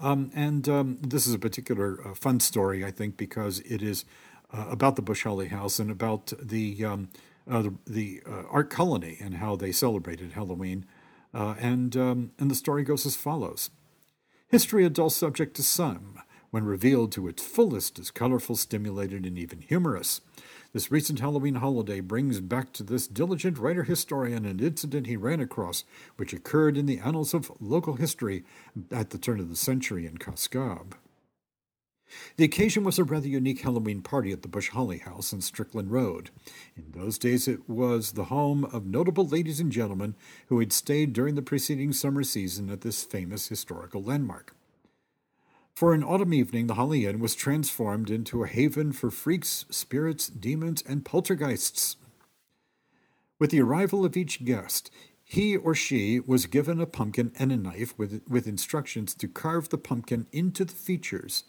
Um, 0.00 0.30
and 0.34 0.68
um, 0.68 0.98
this 1.00 1.26
is 1.26 1.34
a 1.34 1.38
particular 1.38 1.98
uh, 2.06 2.14
fun 2.14 2.40
story, 2.40 2.84
I 2.84 2.90
think, 2.90 3.16
because 3.16 3.60
it 3.60 3.82
is 3.82 4.04
uh, 4.52 4.66
about 4.70 4.96
the 4.96 5.02
Bush 5.02 5.24
Holley 5.24 5.48
House 5.48 5.78
and 5.78 5.90
about 5.90 6.32
the 6.40 6.84
um, 6.84 7.08
uh, 7.50 7.62
the, 7.62 7.74
the 7.86 8.22
uh, 8.26 8.42
art 8.50 8.70
colony 8.70 9.16
and 9.20 9.34
how 9.34 9.56
they 9.56 9.72
celebrated 9.72 10.32
Halloween. 10.32 10.86
Uh, 11.34 11.54
and, 11.58 11.96
um, 11.96 12.30
and 12.38 12.50
the 12.50 12.54
story 12.54 12.84
goes 12.84 13.06
as 13.06 13.16
follows 13.16 13.70
History, 14.48 14.84
a 14.84 14.90
dull 14.90 15.10
subject 15.10 15.56
to 15.56 15.62
some, 15.62 16.20
when 16.50 16.64
revealed 16.64 17.10
to 17.12 17.26
its 17.26 17.42
fullest, 17.42 17.98
is 17.98 18.10
colorful, 18.10 18.54
stimulated, 18.54 19.24
and 19.24 19.38
even 19.38 19.62
humorous. 19.62 20.20
This 20.72 20.90
recent 20.90 21.20
Halloween 21.20 21.56
holiday 21.56 22.00
brings 22.00 22.40
back 22.40 22.72
to 22.72 22.82
this 22.82 23.06
diligent 23.06 23.58
writer 23.58 23.82
historian 23.82 24.46
an 24.46 24.58
incident 24.58 25.06
he 25.06 25.18
ran 25.18 25.38
across, 25.38 25.84
which 26.16 26.32
occurred 26.32 26.78
in 26.78 26.86
the 26.86 26.98
annals 26.98 27.34
of 27.34 27.52
local 27.60 27.96
history 27.96 28.42
at 28.90 29.10
the 29.10 29.18
turn 29.18 29.38
of 29.38 29.50
the 29.50 29.56
century 29.56 30.06
in 30.06 30.16
Cos 30.16 30.48
Cob. 30.48 30.94
The 32.36 32.44
occasion 32.44 32.84
was 32.84 32.98
a 32.98 33.04
rather 33.04 33.28
unique 33.28 33.60
Halloween 33.60 34.00
party 34.00 34.32
at 34.32 34.40
the 34.40 34.48
Bush 34.48 34.70
Holley 34.70 34.98
House 34.98 35.32
in 35.34 35.42
Strickland 35.42 35.90
Road. 35.90 36.30
In 36.74 36.92
those 36.92 37.18
days, 37.18 37.46
it 37.48 37.68
was 37.68 38.12
the 38.12 38.24
home 38.24 38.64
of 38.64 38.86
notable 38.86 39.26
ladies 39.26 39.60
and 39.60 39.70
gentlemen 39.70 40.14
who 40.46 40.58
had 40.58 40.72
stayed 40.72 41.12
during 41.12 41.34
the 41.34 41.42
preceding 41.42 41.92
summer 41.92 42.22
season 42.22 42.70
at 42.70 42.80
this 42.80 43.04
famous 43.04 43.48
historical 43.48 44.02
landmark. 44.02 44.54
For 45.74 45.94
an 45.94 46.04
autumn 46.04 46.34
evening, 46.34 46.66
the 46.66 46.74
Holley 46.74 47.06
Inn 47.06 47.18
was 47.18 47.34
transformed 47.34 48.10
into 48.10 48.42
a 48.42 48.46
haven 48.46 48.92
for 48.92 49.10
freaks, 49.10 49.64
spirits, 49.70 50.28
demons, 50.28 50.82
and 50.86 51.04
poltergeists. 51.04 51.96
With 53.38 53.50
the 53.50 53.62
arrival 53.62 54.04
of 54.04 54.16
each 54.16 54.44
guest, 54.44 54.90
he 55.24 55.56
or 55.56 55.74
she 55.74 56.20
was 56.20 56.44
given 56.46 56.78
a 56.78 56.86
pumpkin 56.86 57.32
and 57.38 57.50
a 57.50 57.56
knife 57.56 57.98
with, 57.98 58.22
with 58.28 58.46
instructions 58.46 59.14
to 59.14 59.26
carve 59.26 59.70
the 59.70 59.78
pumpkin 59.78 60.26
into 60.30 60.64
the 60.64 60.74
features 60.74 61.44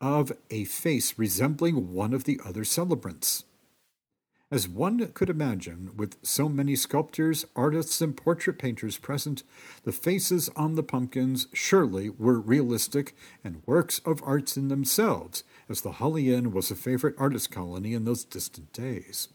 of 0.00 0.30
a 0.50 0.64
face 0.64 1.18
resembling 1.18 1.92
one 1.92 2.14
of 2.14 2.24
the 2.24 2.40
other 2.44 2.64
celebrants. 2.64 3.44
As 4.48 4.68
one 4.68 5.04
could 5.08 5.28
imagine, 5.28 5.90
with 5.96 6.18
so 6.22 6.48
many 6.48 6.76
sculptors, 6.76 7.46
artists, 7.56 8.00
and 8.00 8.16
portrait 8.16 8.60
painters 8.60 8.96
present, 8.96 9.42
the 9.82 9.90
faces 9.90 10.48
on 10.54 10.76
the 10.76 10.84
pumpkins 10.84 11.48
surely 11.52 12.10
were 12.10 12.38
realistic 12.38 13.16
and 13.42 13.62
works 13.66 14.00
of 14.04 14.22
arts 14.22 14.56
in 14.56 14.68
themselves, 14.68 15.42
as 15.68 15.80
the 15.80 15.92
Holley 15.92 16.32
Inn 16.32 16.52
was 16.52 16.70
a 16.70 16.76
favorite 16.76 17.16
artist 17.18 17.50
colony 17.50 17.92
in 17.92 18.04
those 18.04 18.24
distant 18.24 18.72
days. 18.72 19.28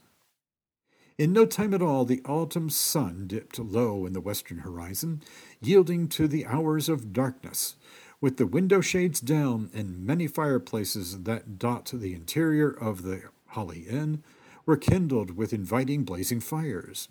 In 1.18 1.34
no 1.34 1.44
time 1.44 1.74
at 1.74 1.82
all, 1.82 2.06
the 2.06 2.22
autumn 2.24 2.70
sun 2.70 3.26
dipped 3.26 3.58
low 3.58 4.06
in 4.06 4.14
the 4.14 4.20
western 4.20 4.60
horizon, 4.60 5.20
yielding 5.60 6.08
to 6.08 6.26
the 6.26 6.46
hours 6.46 6.88
of 6.88 7.12
darkness, 7.12 7.76
with 8.22 8.38
the 8.38 8.46
window 8.46 8.80
shades 8.80 9.20
down 9.20 9.68
and 9.74 10.06
many 10.06 10.26
fireplaces 10.26 11.24
that 11.24 11.58
dot 11.58 11.90
the 11.92 12.14
interior 12.14 12.70
of 12.70 13.02
the 13.02 13.24
Holley 13.48 13.80
Inn 13.80 14.22
were 14.66 14.76
kindled 14.76 15.36
with 15.36 15.52
inviting 15.52 16.04
blazing 16.04 16.40
fires. 16.40 17.08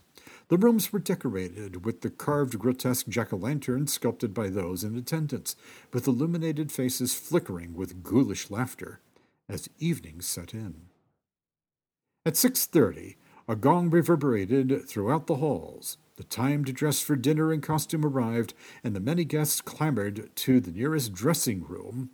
The 0.48 0.58
rooms 0.58 0.92
were 0.92 1.00
decorated 1.00 1.86
with 1.86 2.02
the 2.02 2.10
carved 2.10 2.60
grotesque 2.60 3.08
jack 3.08 3.32
o' 3.34 3.38
lanterns 3.38 3.94
sculpted 3.94 4.34
by 4.34 4.50
those 4.50 4.84
in 4.84 4.98
attendance, 4.98 5.56
with 5.94 6.08
illuminated 6.08 6.72
faces 6.72 7.14
flickering 7.14 7.74
with 7.74 8.04
ghoulish 8.04 8.50
laughter 8.50 9.00
as 9.50 9.70
evening 9.80 10.22
set 10.22 10.54
in. 10.54 10.88
At 12.26 12.38
six 12.38 12.66
thirty, 12.66 13.18
a 13.48 13.56
gong 13.56 13.90
reverberated 13.90 14.88
throughout 14.88 15.28
the 15.28 15.36
halls. 15.36 15.98
The 16.18 16.24
time 16.24 16.64
to 16.66 16.72
dress 16.72 17.02
for 17.02 17.16
dinner 17.16 17.52
and 17.52 17.64
costume 17.64 18.06
arrived, 18.06 18.54
and 18.84 18.96
the 18.96 19.00
many 19.00 19.26
guests 19.26 19.60
clamored 19.60 20.30
to 20.36 20.60
the 20.60 20.72
nearest 20.72 21.14
dressing 21.14 21.64
room. 21.64 22.12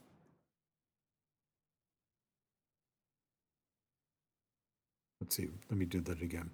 Let's 5.27 5.35
see, 5.35 5.49
let 5.69 5.77
me 5.77 5.85
do 5.85 5.99
that 5.99 6.21
again. 6.21 6.51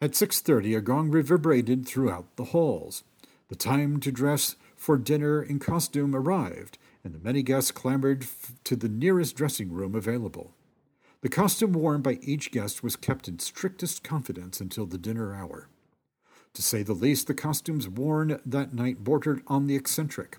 At 0.00 0.16
6:30 0.16 0.74
a 0.74 0.80
gong 0.80 1.10
reverberated 1.10 1.86
throughout 1.86 2.34
the 2.34 2.46
halls. 2.46 3.04
The 3.46 3.54
time 3.54 4.00
to 4.00 4.10
dress 4.10 4.56
for 4.74 4.98
dinner 4.98 5.40
in 5.40 5.60
costume 5.60 6.12
arrived, 6.16 6.78
and 7.04 7.14
the 7.14 7.20
many 7.20 7.44
guests 7.44 7.70
clambered 7.70 8.24
f- 8.24 8.54
to 8.64 8.74
the 8.74 8.88
nearest 8.88 9.36
dressing 9.36 9.70
room 9.70 9.94
available. 9.94 10.52
The 11.20 11.28
costume 11.28 11.74
worn 11.74 12.02
by 12.02 12.18
each 12.22 12.50
guest 12.50 12.82
was 12.82 12.96
kept 12.96 13.28
in 13.28 13.38
strictest 13.38 14.02
confidence 14.02 14.60
until 14.60 14.86
the 14.86 14.98
dinner 14.98 15.32
hour. 15.32 15.68
To 16.54 16.62
say 16.62 16.82
the 16.82 16.94
least, 16.94 17.28
the 17.28 17.34
costumes 17.34 17.88
worn 17.88 18.40
that 18.44 18.74
night 18.74 19.04
bordered 19.04 19.44
on 19.46 19.68
the 19.68 19.76
eccentric. 19.76 20.38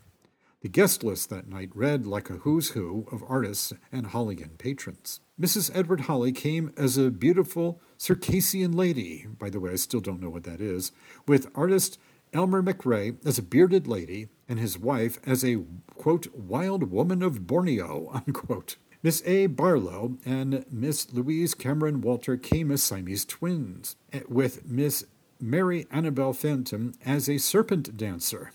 The 0.64 0.70
guest 0.70 1.04
list 1.04 1.30
that 1.30 1.50
night 1.50 1.72
read 1.76 2.06
like 2.06 2.30
a 2.30 2.36
who's 2.36 2.70
who 2.70 3.06
of 3.12 3.22
artists 3.28 3.74
and 3.92 4.08
Holley 4.08 4.36
Inn 4.36 4.52
patrons. 4.58 5.20
Mrs. 5.40 5.70
Edward 5.76 6.02
Holley 6.02 6.32
came 6.32 6.72
as 6.78 6.98
a 6.98 7.12
beautiful 7.12 7.82
Circassian 7.98 8.72
lady, 8.72 9.28
by 9.38 9.50
the 9.50 9.60
way, 9.60 9.74
I 9.74 9.76
still 9.76 10.00
don't 10.00 10.22
know 10.22 10.30
what 10.30 10.46
that 10.46 10.62
is, 10.62 10.94
with 11.28 11.52
artist 11.54 12.00
Elmer 12.32 12.64
MacRae 12.64 13.18
as 13.26 13.38
a 13.38 13.44
bearded 13.44 13.90
lady 13.90 14.30
and 14.48 14.58
his 14.58 14.80
wife 14.80 15.20
as 15.26 15.44
a, 15.44 15.66
quote, 15.96 16.34
wild 16.34 16.90
woman 16.90 17.22
of 17.22 17.46
Borneo, 17.46 18.10
unquote. 18.14 18.78
Miss 19.04 19.22
A. 19.26 19.48
Barlow 19.48 20.18
and 20.24 20.64
Miss 20.72 21.12
Louise 21.12 21.54
Cameron 21.54 22.00
Walter 22.00 22.38
came 22.38 22.72
as 22.72 22.82
Siamese 22.82 23.26
twins, 23.26 23.98
eh, 24.14 24.22
with 24.30 24.66
Miss 24.66 25.04
Mary 25.42 25.88
Annabel 25.92 26.32
Fenton 26.32 26.94
as 27.06 27.28
a 27.28 27.38
serpent 27.38 27.98
dancer, 27.98 28.54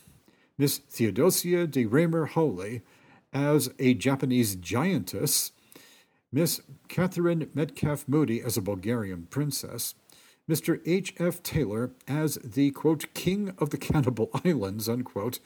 Miss 0.58 0.78
Theodosia 0.78 1.68
de 1.68 1.86
Raymer 1.86 2.26
Howley 2.26 2.82
as 3.32 3.70
a 3.78 3.94
Japanese 3.94 4.56
giantess, 4.56 5.52
Miss 6.32 6.60
Catherine 6.88 7.48
Metcalf 7.54 8.08
Moody 8.08 8.42
as 8.42 8.56
a 8.56 8.62
Bulgarian 8.62 9.28
princess, 9.30 9.94
Mr. 10.50 10.80
H. 10.84 11.14
F. 11.18 11.42
Taylor 11.44 11.92
as 12.08 12.36
the 12.42 12.72
quote 12.72 13.14
king 13.14 13.54
of 13.58 13.70
the 13.70 13.78
cannibal 13.78 14.30
islands 14.44 14.88
unquote, 14.88 15.38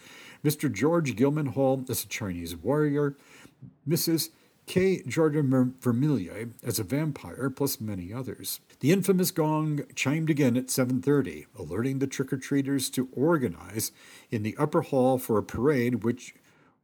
Mr. 0.43 0.73
George 0.73 1.15
Gilman 1.15 1.47
Hall 1.47 1.85
as 1.91 2.05
a 2.05 2.09
Chinese 2.09 2.57
warrior, 2.57 3.15
Mrs. 3.87 4.31
K. 4.67 5.03
Jordan 5.03 5.75
Vermillier 5.81 6.51
as 6.63 6.79
a 6.79 6.85
vampire, 6.85 7.51
plus 7.51 7.81
many 7.81 8.15
others. 8.15 8.61
The 8.83 8.91
infamous 8.91 9.31
gong 9.31 9.83
chimed 9.95 10.29
again 10.29 10.57
at 10.57 10.69
7:30, 10.69 11.47
alerting 11.55 12.01
the 12.01 12.09
trick-or-treaters 12.09 12.91
to 12.91 13.09
organize 13.13 13.93
in 14.29 14.43
the 14.43 14.57
upper 14.57 14.81
hall 14.83 15.19
for 15.19 15.39
a 15.39 15.45
parade 15.45 16.03
which 16.03 16.35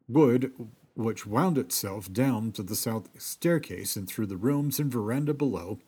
would 0.08 0.52
which 0.94 1.26
wound 1.26 1.58
itself 1.58 2.12
down 2.12 2.52
to 2.52 2.62
the 2.62 2.76
south 2.76 3.08
staircase 3.20 3.96
and 3.96 4.06
through 4.06 4.26
the 4.26 4.36
rooms 4.36 4.78
and 4.78 4.92
veranda 4.92 5.34
below 5.34 5.80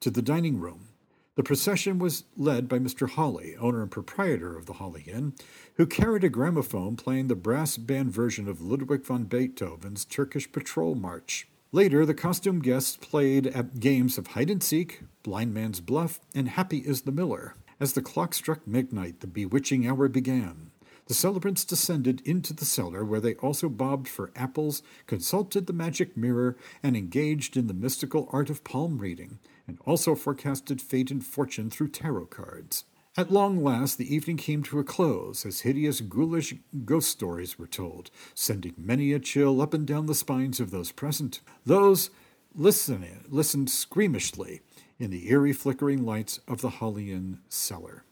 to 0.00 0.10
the 0.10 0.20
dining 0.20 0.60
room. 0.60 0.88
The 1.34 1.42
procession 1.42 1.98
was 1.98 2.24
led 2.36 2.68
by 2.68 2.78
Mr. 2.78 3.08
Holley, 3.08 3.56
owner 3.56 3.80
and 3.80 3.90
proprietor 3.90 4.58
of 4.58 4.66
the 4.66 4.74
Holley 4.74 5.04
Inn, 5.06 5.32
who 5.76 5.86
carried 5.86 6.24
a 6.24 6.28
gramophone 6.28 6.94
playing 6.94 7.28
the 7.28 7.34
brass 7.34 7.78
band 7.78 8.12
version 8.12 8.48
of 8.48 8.60
Ludwig 8.60 9.06
van 9.06 9.24
Beethoven's 9.24 10.04
Turkish 10.04 10.52
Patrol 10.52 10.94
March. 10.94 11.48
Later, 11.72 12.04
the 12.04 12.12
costume 12.12 12.60
guests 12.60 12.98
played 12.98 13.46
at 13.46 13.80
games 13.80 14.18
of 14.18 14.26
hide 14.28 14.50
and 14.50 14.62
seek, 14.62 15.00
blind 15.24 15.52
man's 15.52 15.80
bluff, 15.80 16.20
and 16.32 16.50
happy 16.50 16.78
is 16.78 17.02
the 17.02 17.10
miller. 17.10 17.56
As 17.80 17.94
the 17.94 18.02
clock 18.02 18.34
struck 18.34 18.64
midnight, 18.68 19.18
the 19.18 19.26
bewitching 19.26 19.84
hour 19.84 20.06
began. 20.06 20.70
The 21.06 21.14
celebrants 21.14 21.64
descended 21.64 22.22
into 22.24 22.52
the 22.54 22.64
cellar, 22.64 23.04
where 23.04 23.20
they 23.20 23.34
also 23.34 23.68
bobbed 23.68 24.06
for 24.06 24.30
apples, 24.36 24.82
consulted 25.06 25.66
the 25.66 25.72
magic 25.72 26.16
mirror, 26.16 26.56
and 26.82 26.96
engaged 26.96 27.56
in 27.56 27.66
the 27.66 27.74
mystical 27.74 28.28
art 28.32 28.48
of 28.48 28.64
palm 28.64 28.98
reading, 28.98 29.38
and 29.66 29.78
also 29.84 30.14
forecasted 30.14 30.80
fate 30.80 31.10
and 31.10 31.26
fortune 31.26 31.68
through 31.68 31.88
tarot 31.88 32.26
cards. 32.26 32.84
At 33.16 33.30
long 33.30 33.62
last, 33.62 33.96
the 33.96 34.12
evening 34.12 34.38
came 34.38 34.62
to 34.64 34.78
a 34.78 34.84
close, 34.84 35.46
as 35.46 35.60
hideous, 35.60 36.00
ghoulish 36.00 36.54
ghost 36.84 37.10
stories 37.10 37.58
were 37.58 37.66
told, 37.66 38.10
sending 38.34 38.74
many 38.76 39.12
a 39.12 39.20
chill 39.20 39.60
up 39.60 39.72
and 39.72 39.86
down 39.86 40.06
the 40.06 40.14
spines 40.14 40.58
of 40.58 40.70
those 40.70 40.90
present. 40.90 41.40
Those 41.64 42.10
listening 42.54 43.24
listened 43.28 43.68
squeamishly 43.68 44.60
in 44.98 45.10
the 45.10 45.30
eerie 45.30 45.52
flickering 45.52 46.04
lights 46.04 46.40
of 46.46 46.60
the 46.60 46.70
Holley 46.70 47.12
Inn 47.12 47.40
cellar. 47.48 48.04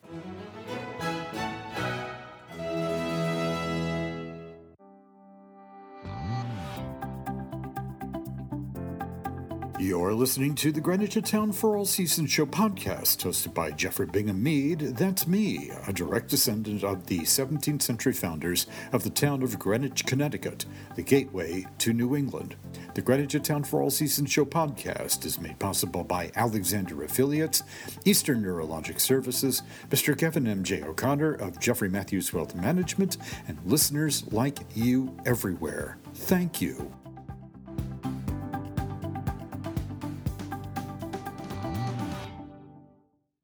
You're 9.83 10.15
listening 10.15 10.55
to 10.55 10.71
the 10.71 10.81
Greenwich 10.81 11.19
Town 11.29 11.51
for 11.51 11.77
All 11.77 11.85
Seasons 11.85 12.31
Show 12.31 12.47
podcast, 12.47 13.25
hosted 13.25 13.53
by 13.53 13.73
Jeffrey 13.73 14.07
Bingham 14.07 14.41
Mead. 14.41 14.79
That's 14.79 15.27
me, 15.27 15.73
a 15.89 15.93
direct 15.93 16.29
descendant 16.29 16.85
of 16.85 17.07
the 17.07 17.19
17th 17.19 17.83
century 17.83 18.13
founders 18.13 18.69
of 18.93 19.03
the 19.03 19.11
town 19.11 19.43
of 19.43 19.59
Greenwich, 19.59 20.07
Connecticut, 20.07 20.67
the 20.95 21.03
gateway 21.03 21.67
to 21.79 21.93
New 21.93 22.15
England. 22.15 22.55
The 22.95 23.03
Greenwich 23.03 23.43
Town 23.43 23.65
for 23.65 23.83
All 23.83 23.91
Seasons 23.91 24.31
Show 24.31 24.45
podcast 24.45 25.25
is 25.25 25.41
made 25.41 25.59
possible 25.59 26.05
by 26.05 26.31
Alexander 26.37 27.03
Affiliates, 27.03 27.65
Eastern 28.05 28.41
Neurologic 28.41 29.01
Services, 29.01 29.63
Mr. 29.91 30.17
Kevin 30.17 30.47
M.J. 30.47 30.85
O'Connor 30.85 31.35
of 31.35 31.59
Jeffrey 31.59 31.89
Matthews 31.89 32.33
Wealth 32.33 32.55
Management, 32.55 33.17
and 33.49 33.59
listeners 33.67 34.33
like 34.33 34.61
you 34.77 35.13
everywhere. 35.27 35.99
Thank 36.15 36.61
you. 36.61 37.02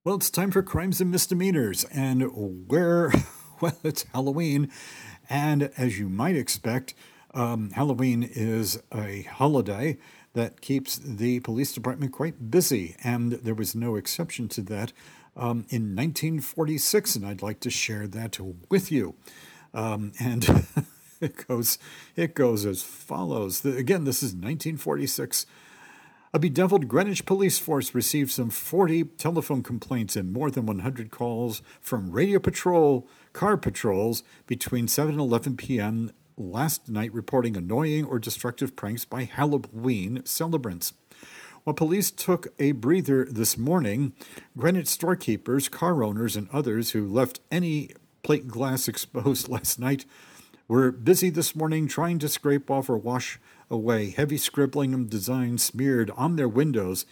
Well, 0.09 0.16
it's 0.16 0.31
time 0.31 0.51
for 0.51 0.62
crimes 0.62 1.03
and 1.03 1.11
misdemeanors, 1.11 1.85
and 1.92 2.23
where, 2.66 3.12
well, 3.61 3.77
it's 3.85 4.07
Halloween, 4.14 4.71
and 5.29 5.71
as 5.77 5.99
you 5.99 6.09
might 6.09 6.35
expect, 6.35 6.94
um, 7.35 7.73
Halloween 7.73 8.23
is 8.23 8.83
a 8.90 9.25
holiday 9.25 9.99
that 10.33 10.62
keeps 10.62 10.97
the 10.97 11.40
police 11.40 11.75
department 11.75 12.12
quite 12.12 12.51
busy, 12.51 12.97
and 13.05 13.33
there 13.33 13.55
was 13.55 13.75
no 13.75 13.97
exception 13.97 14.49
to 14.49 14.62
that 14.62 14.94
um, 15.37 15.66
in 15.68 15.94
1946, 15.94 17.16
and 17.16 17.27
I'd 17.27 17.42
like 17.42 17.61
to 17.61 17.68
share 17.68 18.07
that 18.07 18.38
with 18.71 18.90
you. 18.90 19.14
Um, 19.75 20.12
and 20.18 20.66
it 21.21 21.47
goes, 21.47 21.77
it 22.16 22.35
goes 22.35 22.64
as 22.64 22.83
follows. 22.83 23.61
The, 23.61 23.77
again, 23.77 24.05
this 24.05 24.23
is 24.23 24.31
1946. 24.33 25.44
A 26.35 26.38
bedeviled 26.38 26.88
Greenwich 26.88 27.25
police 27.25 27.59
force 27.59 27.95
received 27.95 28.31
some 28.31 28.51
40 28.51 29.05
telephone 29.17 29.62
complaints 29.62 30.14
and 30.14 30.31
more 30.31 30.51
than 30.51 30.67
100 30.67 31.11
calls 31.11 31.62
from 31.81 32.11
radio 32.11 32.38
patrol 32.38 33.09
car 33.33 33.57
patrols 33.57 34.23
between 34.47 34.88
7 34.88 35.12
and 35.12 35.21
11 35.21 35.57
p.m. 35.57 36.11
last 36.37 36.87
night 36.87 37.14
reporting 37.14 37.57
annoying 37.57 38.05
or 38.05 38.19
destructive 38.19 38.77
pranks 38.77 39.07
by 39.07 39.25
Halloween 39.25 40.21
celebrants. 40.27 40.93
While 41.64 41.73
police 41.73 42.11
took 42.11 42.49
a 42.59 42.73
breather 42.73 43.25
this 43.25 43.57
morning, 43.57 44.12
Greenwich 44.55 44.88
storekeepers, 44.88 45.71
car 45.71 46.05
owners, 46.05 46.37
and 46.37 46.49
others 46.53 46.91
who 46.91 47.09
left 47.09 47.41
any 47.51 47.93
plate 48.23 48.49
glass 48.49 48.87
exposed 48.88 49.49
last 49.49 49.79
night 49.79 50.05
were 50.69 50.93
busy 50.93 51.31
this 51.31 51.57
morning 51.57 51.88
trying 51.88 52.19
to 52.19 52.29
scrape 52.29 52.71
off 52.71 52.91
or 52.91 52.99
wash 52.99 53.41
away 53.70 54.11
heavy 54.11 54.37
scribbling 54.37 54.94
and 54.94 55.11
designs 55.11 55.62
smeared 55.62 56.11
on 56.16 56.37
their 56.37 56.48
windows 56.48 57.07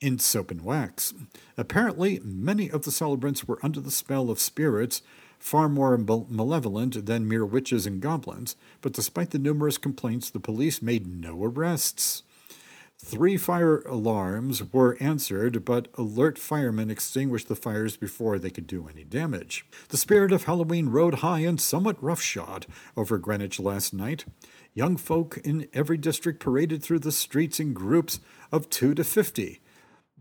in 0.00 0.18
soap 0.18 0.50
and 0.50 0.62
wax. 0.62 1.14
Apparently, 1.56 2.20
many 2.22 2.70
of 2.70 2.84
the 2.84 2.90
celebrants 2.90 3.46
were 3.48 3.58
under 3.62 3.80
the 3.80 3.90
spell 3.90 4.30
of 4.30 4.38
spirits 4.38 5.02
far 5.38 5.68
more 5.68 5.96
malevolent 5.96 7.06
than 7.06 7.28
mere 7.28 7.44
witches 7.44 7.86
and 7.86 8.00
goblins, 8.00 8.56
but 8.80 8.92
despite 8.92 9.30
the 9.30 9.38
numerous 9.38 9.78
complaints, 9.78 10.30
the 10.30 10.40
police 10.40 10.82
made 10.82 11.06
no 11.06 11.44
arrests. 11.44 12.22
Three 12.98 13.36
fire 13.36 13.82
alarms 13.82 14.72
were 14.72 14.96
answered, 15.00 15.64
but 15.64 15.88
alert 15.94 16.38
firemen 16.38 16.90
extinguished 16.90 17.46
the 17.46 17.54
fires 17.54 17.96
before 17.96 18.38
they 18.38 18.50
could 18.50 18.66
do 18.66 18.88
any 18.88 19.04
damage. 19.04 19.66
The 19.90 19.98
spirit 19.98 20.32
of 20.32 20.44
Halloween 20.44 20.88
rode 20.88 21.16
high 21.16 21.40
and 21.40 21.60
somewhat 21.60 22.02
roughshod 22.02 22.66
over 22.96 23.18
Greenwich 23.18 23.60
last 23.60 23.92
night. 23.92 24.24
Young 24.76 24.98
folk 24.98 25.38
in 25.38 25.68
every 25.72 25.96
district 25.96 26.38
paraded 26.38 26.82
through 26.82 26.98
the 26.98 27.10
streets 27.10 27.58
in 27.58 27.72
groups 27.72 28.20
of 28.52 28.68
two 28.68 28.94
to 28.94 29.04
fifty, 29.04 29.62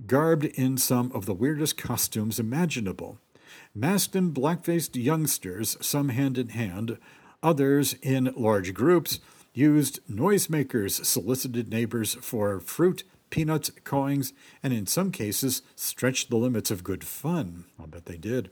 garbed 0.07 0.45
in 0.45 0.77
some 0.77 1.11
of 1.11 1.25
the 1.25 1.33
weirdest 1.33 1.75
costumes 1.75 2.39
imaginable. 2.39 3.19
Masked 3.73 4.15
and 4.15 4.33
black 4.33 4.63
faced 4.63 4.95
youngsters, 4.95 5.75
some 5.81 6.07
hand 6.07 6.37
in 6.37 6.49
hand, 6.49 6.97
others 7.43 7.95
in 8.01 8.33
large 8.37 8.73
groups, 8.73 9.19
used 9.53 9.99
noisemakers, 10.09 11.03
solicited 11.03 11.69
neighbors 11.69 12.13
for 12.21 12.61
fruit, 12.61 13.03
peanuts, 13.29 13.69
coins, 13.83 14.31
and 14.63 14.71
in 14.71 14.87
some 14.87 15.11
cases 15.11 15.63
stretched 15.75 16.29
the 16.29 16.37
limits 16.37 16.71
of 16.71 16.81
good 16.81 17.03
fun. 17.03 17.65
I'll 17.77 17.87
bet 17.87 18.05
they 18.05 18.17
did. 18.17 18.51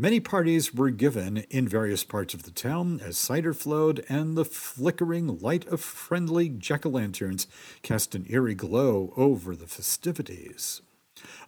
Many 0.00 0.18
parties 0.18 0.72
were 0.72 0.88
given 0.88 1.44
in 1.50 1.68
various 1.68 2.04
parts 2.04 2.32
of 2.32 2.44
the 2.44 2.50
town 2.50 3.02
as 3.04 3.18
cider 3.18 3.52
flowed 3.52 4.02
and 4.08 4.34
the 4.34 4.46
flickering 4.46 5.38
light 5.40 5.66
of 5.66 5.82
friendly 5.82 6.48
jack 6.48 6.86
o' 6.86 6.88
lanterns 6.88 7.46
cast 7.82 8.14
an 8.14 8.24
eerie 8.30 8.54
glow 8.54 9.12
over 9.14 9.54
the 9.54 9.66
festivities. 9.66 10.80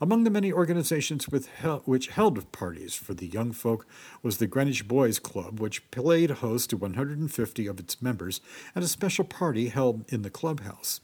Among 0.03 0.25
the 0.25 0.31
many 0.31 0.53
organizations 0.53 1.31
which 1.31 2.09
held 2.09 2.53
parties 2.53 2.95
for 2.95 3.15
the 3.15 3.29
young 3.29 3.53
folk 3.53 3.87
was 4.23 4.37
the 4.37 4.47
Greenwich 4.47 4.87
Boys 4.87 5.19
Club, 5.19 5.59
which 5.59 5.91
played 5.91 6.29
host 6.29 6.69
to 6.69 6.77
150 6.77 7.67
of 7.67 7.81
its 7.81 8.03
members 8.03 8.43
at 8.77 8.83
a 8.83 8.87
special 8.87 9.25
party 9.25 9.69
held 9.71 10.05
in 10.13 10.21
the 10.21 10.29
clubhouse. 10.29 11.01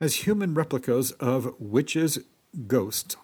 As 0.00 0.18
human 0.24 0.54
replicas 0.54 1.10
of 1.18 1.52
witches, 1.58 2.20
ghosts, 2.68 3.16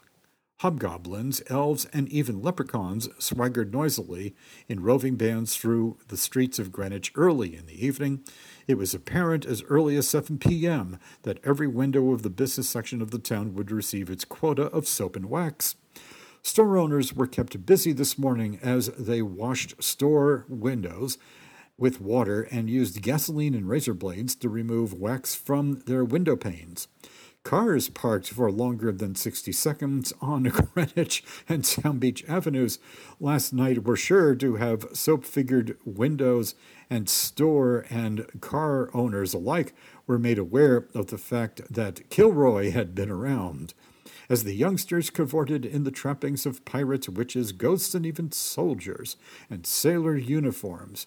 Hobgoblins, 0.60 1.40
elves, 1.48 1.86
and 1.90 2.06
even 2.10 2.42
leprechauns 2.42 3.08
swaggered 3.18 3.72
noisily 3.72 4.34
in 4.68 4.82
roving 4.82 5.16
bands 5.16 5.56
through 5.56 5.96
the 6.08 6.18
streets 6.18 6.58
of 6.58 6.70
Greenwich 6.70 7.10
early 7.14 7.56
in 7.56 7.64
the 7.64 7.86
evening. 7.86 8.22
It 8.66 8.76
was 8.76 8.92
apparent 8.92 9.46
as 9.46 9.62
early 9.70 9.96
as 9.96 10.06
7 10.10 10.36
p.m. 10.38 10.98
that 11.22 11.38
every 11.44 11.66
window 11.66 12.12
of 12.12 12.22
the 12.22 12.28
business 12.28 12.68
section 12.68 13.00
of 13.00 13.10
the 13.10 13.18
town 13.18 13.54
would 13.54 13.70
receive 13.70 14.10
its 14.10 14.26
quota 14.26 14.64
of 14.64 14.86
soap 14.86 15.16
and 15.16 15.30
wax. 15.30 15.76
Store 16.42 16.76
owners 16.76 17.14
were 17.14 17.26
kept 17.26 17.64
busy 17.64 17.92
this 17.92 18.18
morning 18.18 18.58
as 18.62 18.88
they 18.88 19.22
washed 19.22 19.82
store 19.82 20.44
windows 20.46 21.16
with 21.78 22.02
water 22.02 22.42
and 22.42 22.68
used 22.68 23.00
gasoline 23.00 23.54
and 23.54 23.66
razor 23.66 23.94
blades 23.94 24.34
to 24.34 24.50
remove 24.50 24.92
wax 24.92 25.34
from 25.34 25.80
their 25.86 26.04
window 26.04 26.36
panes. 26.36 26.86
Cars 27.42 27.88
parked 27.88 28.28
for 28.28 28.52
longer 28.52 28.92
than 28.92 29.14
60 29.14 29.50
seconds 29.52 30.12
on 30.20 30.42
Greenwich 30.74 31.24
and 31.48 31.64
Sound 31.64 31.98
Beach 31.98 32.22
Avenues 32.28 32.78
last 33.18 33.54
night 33.54 33.84
were 33.84 33.96
sure 33.96 34.34
to 34.34 34.56
have 34.56 34.86
soap 34.92 35.24
figured 35.24 35.78
windows, 35.84 36.54
and 36.90 37.08
store 37.08 37.86
and 37.88 38.26
car 38.42 38.90
owners 38.94 39.32
alike 39.32 39.72
were 40.06 40.18
made 40.18 40.38
aware 40.38 40.86
of 40.94 41.06
the 41.06 41.18
fact 41.18 41.62
that 41.72 42.10
Kilroy 42.10 42.72
had 42.72 42.94
been 42.94 43.10
around. 43.10 43.72
As 44.28 44.44
the 44.44 44.54
youngsters 44.54 45.08
cavorted 45.08 45.64
in 45.64 45.84
the 45.84 45.90
trappings 45.90 46.44
of 46.44 46.64
pirates, 46.66 47.08
witches, 47.08 47.52
ghosts, 47.52 47.94
and 47.94 48.04
even 48.04 48.32
soldiers, 48.32 49.16
and 49.48 49.66
sailor 49.66 50.14
uniforms, 50.14 51.06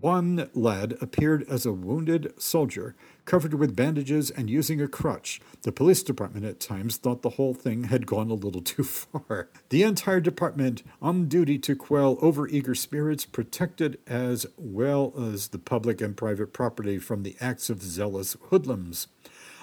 one 0.00 0.48
lad 0.54 0.96
appeared 1.00 1.46
as 1.48 1.64
a 1.64 1.72
wounded 1.72 2.32
soldier 2.40 2.94
covered 3.30 3.54
with 3.54 3.76
bandages 3.76 4.28
and 4.28 4.50
using 4.50 4.82
a 4.82 4.88
crutch. 4.88 5.40
The 5.62 5.70
police 5.70 6.02
department 6.02 6.44
at 6.44 6.58
times 6.58 6.96
thought 6.96 7.22
the 7.22 7.30
whole 7.30 7.54
thing 7.54 7.84
had 7.84 8.04
gone 8.04 8.28
a 8.28 8.34
little 8.34 8.60
too 8.74 8.82
far. 8.82 9.48
The 9.68 9.84
entire 9.84 10.18
department, 10.18 10.82
on 11.00 11.28
duty 11.28 11.56
to 11.60 11.76
quell 11.76 12.16
overeager 12.16 12.76
spirits, 12.76 13.24
protected 13.24 13.98
as 14.04 14.46
well 14.56 15.12
as 15.16 15.48
the 15.48 15.60
public 15.60 16.00
and 16.00 16.16
private 16.16 16.52
property 16.52 16.98
from 16.98 17.22
the 17.22 17.36
acts 17.40 17.70
of 17.70 17.84
zealous 17.84 18.36
hoodlums 18.48 19.06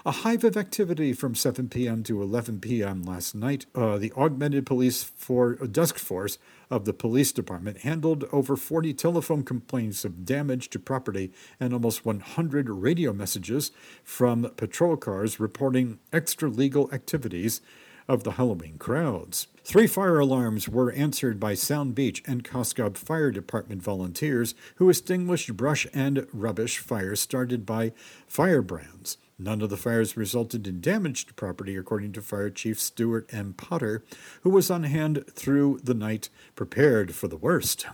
a 0.07 0.11
hive 0.23 0.45
of 0.45 0.55
activity 0.55 1.11
from 1.11 1.35
7 1.35 1.67
p.m. 1.67 2.01
to 2.01 2.21
11 2.21 2.61
p.m. 2.61 3.03
last 3.03 3.35
night. 3.35 3.65
Uh, 3.75 3.97
the 3.97 4.13
augmented 4.13 4.65
police 4.65 5.03
for 5.03 5.57
uh, 5.61 5.65
desk 5.65 5.97
force 5.97 6.37
of 6.69 6.85
the 6.85 6.93
police 6.93 7.33
department 7.33 7.79
handled 7.79 8.23
over 8.31 8.55
40 8.55 8.93
telephone 8.93 9.43
complaints 9.43 10.05
of 10.05 10.23
damage 10.23 10.69
to 10.69 10.79
property 10.79 11.33
and 11.59 11.73
almost 11.73 12.05
100 12.05 12.69
radio 12.69 13.11
messages 13.11 13.71
from 14.01 14.49
patrol 14.55 14.95
cars 14.95 15.41
reporting 15.41 15.99
extra 16.13 16.47
legal 16.47 16.89
activities 16.93 17.59
of 18.07 18.23
the 18.23 18.31
Halloween 18.31 18.77
crowds. 18.77 19.47
Three 19.65 19.87
fire 19.87 20.19
alarms 20.19 20.69
were 20.69 20.93
answered 20.93 21.37
by 21.37 21.53
Sound 21.53 21.95
Beach 21.95 22.23
and 22.25 22.45
Cos 22.45 22.71
Cob 22.71 22.95
Fire 22.95 23.29
Department 23.29 23.83
volunteers 23.83 24.55
who 24.75 24.89
extinguished 24.89 25.57
brush 25.57 25.85
and 25.93 26.25
rubbish 26.31 26.77
fires 26.77 27.19
started 27.19 27.65
by 27.65 27.91
firebrands. 28.25 29.17
None 29.39 29.61
of 29.61 29.69
the 29.69 29.77
fires 29.77 30.17
resulted 30.17 30.65
in 30.65 30.81
damage 30.81 31.27
to 31.27 31.33
property, 31.33 31.75
according 31.75 32.11
to 32.13 32.21
Fire 32.23 32.49
Chief 32.49 32.79
Stuart 32.79 33.31
M. 33.31 33.53
Potter, 33.53 34.03
who 34.41 34.49
was 34.49 34.71
on 34.71 34.83
hand 34.83 35.25
through 35.29 35.79
the 35.83 35.93
night, 35.93 36.29
prepared 36.55 37.13
for 37.13 37.27
the 37.27 37.37
worst. 37.37 37.85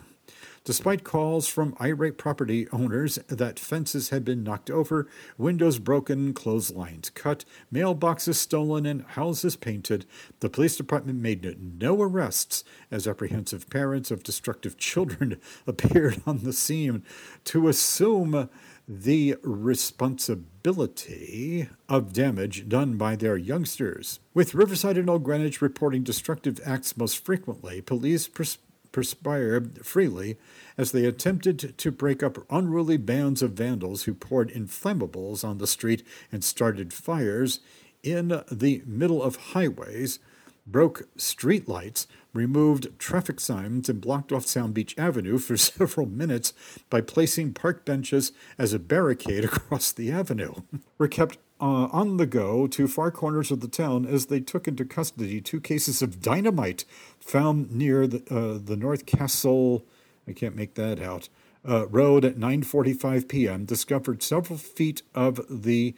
Despite 0.65 1.03
calls 1.03 1.49
from 1.49 1.75
irate 1.81 2.17
property 2.17 2.69
owners 2.71 3.15
that 3.27 3.59
fences 3.59 4.09
had 4.09 4.23
been 4.23 4.43
knocked 4.43 4.69
over, 4.69 5.09
windows 5.37 5.77
broken, 5.77 6.33
clotheslines 6.33 7.09
cut, 7.09 7.43
mailboxes 7.69 8.35
stolen, 8.35 8.85
and 8.85 9.01
houses 9.01 9.57
painted, 9.57 10.05
the 10.39 10.49
police 10.49 10.77
department 10.77 11.19
made 11.19 11.81
no 11.81 12.01
arrests 12.01 12.63
as 12.89 13.05
apprehensive 13.05 13.69
parents 13.69 14.09
of 14.09 14.23
destructive 14.23 14.77
children 14.77 15.37
appeared 15.67 16.21
on 16.25 16.43
the 16.43 16.53
scene 16.53 17.03
to 17.43 17.67
assume 17.67 18.49
the 18.87 19.35
responsibility 19.41 21.69
of 21.87 22.13
damage 22.13 22.67
done 22.67 22.97
by 22.97 23.15
their 23.15 23.37
youngsters. 23.37 24.19
With 24.33 24.53
Riverside 24.53 24.97
and 24.97 25.09
Old 25.09 25.23
Greenwich 25.23 25.61
reporting 25.61 26.03
destructive 26.03 26.59
acts 26.65 26.97
most 26.97 27.23
frequently, 27.23 27.79
police 27.81 28.27
pers- 28.27 28.57
perspired 28.91 29.85
freely 29.85 30.37
as 30.77 30.91
they 30.91 31.05
attempted 31.05 31.77
to 31.77 31.91
break 31.91 32.23
up 32.23 32.45
unruly 32.49 32.97
bands 32.97 33.41
of 33.41 33.51
vandals 33.51 34.03
who 34.03 34.13
poured 34.13 34.51
inflammables 34.51 35.43
on 35.43 35.57
the 35.57 35.67
street 35.67 36.05
and 36.31 36.43
started 36.43 36.93
fires 36.93 37.59
in 38.03 38.43
the 38.51 38.83
middle 38.85 39.23
of 39.23 39.37
highways, 39.53 40.19
broke 40.67 41.07
streetlights, 41.17 42.05
removed 42.33 42.87
traffic 42.99 43.39
signs 43.39 43.87
and 43.87 44.01
blocked 44.01 44.31
off 44.31 44.45
Sound 44.45 44.73
Beach 44.73 44.95
Avenue 44.97 45.37
for 45.37 45.55
several 45.57 46.07
minutes 46.07 46.53
by 46.89 47.01
placing 47.01 47.53
park 47.53 47.85
benches 47.85 48.31
as 48.57 48.73
a 48.73 48.79
barricade 48.79 49.45
across 49.45 49.91
the 49.91 50.11
avenue. 50.11 50.53
Were 50.97 51.07
kept 51.07 51.37
uh, 51.61 51.87
on 51.91 52.17
the 52.17 52.25
go 52.25 52.67
to 52.67 52.87
far 52.87 53.11
corners 53.11 53.51
of 53.51 53.61
the 53.61 53.67
town 53.67 54.05
as 54.05 54.25
they 54.25 54.39
took 54.39 54.67
into 54.67 54.83
custody 54.83 55.39
two 55.39 55.61
cases 55.61 56.01
of 56.01 56.21
dynamite 56.21 56.83
found 57.19 57.71
near 57.71 58.05
the, 58.07 58.23
uh, 58.29 58.59
the 58.61 58.75
North 58.75 59.05
Castle. 59.05 59.85
I 60.27 60.33
can't 60.33 60.55
make 60.55 60.73
that 60.75 61.01
out. 61.01 61.29
Uh, 61.65 61.87
road 61.87 62.25
at 62.25 62.35
9:45 62.35 63.29
p.m. 63.29 63.63
discovered 63.63 64.21
several 64.21 64.59
feet 64.59 65.03
of 65.15 65.39
the 65.49 65.95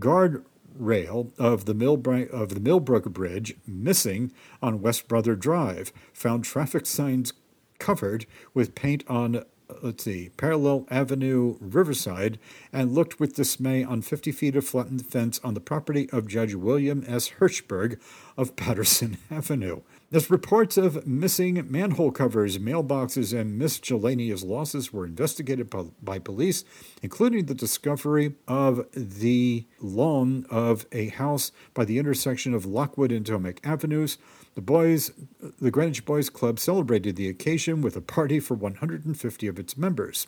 guard 0.00 0.44
rail 0.78 1.32
of 1.38 1.64
the, 1.64 2.28
of 2.32 2.54
the 2.54 2.60
Millbrook 2.60 3.04
Bridge 3.04 3.56
missing 3.66 4.32
on 4.62 4.82
West 4.82 5.08
Brother 5.08 5.34
Drive, 5.34 5.92
found 6.12 6.44
traffic 6.44 6.86
signs 6.86 7.32
covered 7.78 8.26
with 8.54 8.74
paint 8.74 9.04
on 9.08 9.44
let's 9.82 10.04
see, 10.04 10.30
Parallel 10.36 10.86
Avenue, 10.90 11.56
Riverside, 11.60 12.38
and 12.72 12.94
looked 12.94 13.18
with 13.18 13.34
dismay 13.34 13.82
on 13.84 14.02
50 14.02 14.32
feet 14.32 14.56
of 14.56 14.66
flattened 14.66 15.06
fence 15.06 15.40
on 15.42 15.54
the 15.54 15.60
property 15.60 16.08
of 16.10 16.28
Judge 16.28 16.54
William 16.54 17.04
S. 17.06 17.32
Hirschberg 17.38 17.98
of 18.36 18.56
Patterson 18.56 19.18
Avenue. 19.30 19.80
As 20.12 20.30
reports 20.30 20.76
of 20.76 21.04
missing 21.06 21.66
manhole 21.68 22.12
covers, 22.12 22.58
mailboxes, 22.58 23.38
and 23.38 23.58
miscellaneous 23.58 24.44
losses 24.44 24.92
were 24.92 25.04
investigated 25.04 25.68
by 26.02 26.18
police, 26.20 26.64
including 27.02 27.46
the 27.46 27.54
discovery 27.54 28.34
of 28.46 28.86
the 28.92 29.64
lawn 29.80 30.46
of 30.48 30.86
a 30.92 31.08
house 31.08 31.50
by 31.74 31.84
the 31.84 31.98
intersection 31.98 32.54
of 32.54 32.64
Lockwood 32.64 33.10
and 33.10 33.26
Tomac 33.26 33.58
Avenues, 33.64 34.16
the 34.56 34.62
boys, 34.62 35.12
the 35.60 35.70
Greenwich 35.70 36.06
Boys 36.06 36.30
Club 36.30 36.58
celebrated 36.58 37.14
the 37.14 37.28
occasion 37.28 37.82
with 37.82 37.94
a 37.94 38.00
party 38.00 38.40
for 38.40 38.54
150 38.54 39.46
of 39.46 39.58
its 39.58 39.76
members. 39.76 40.26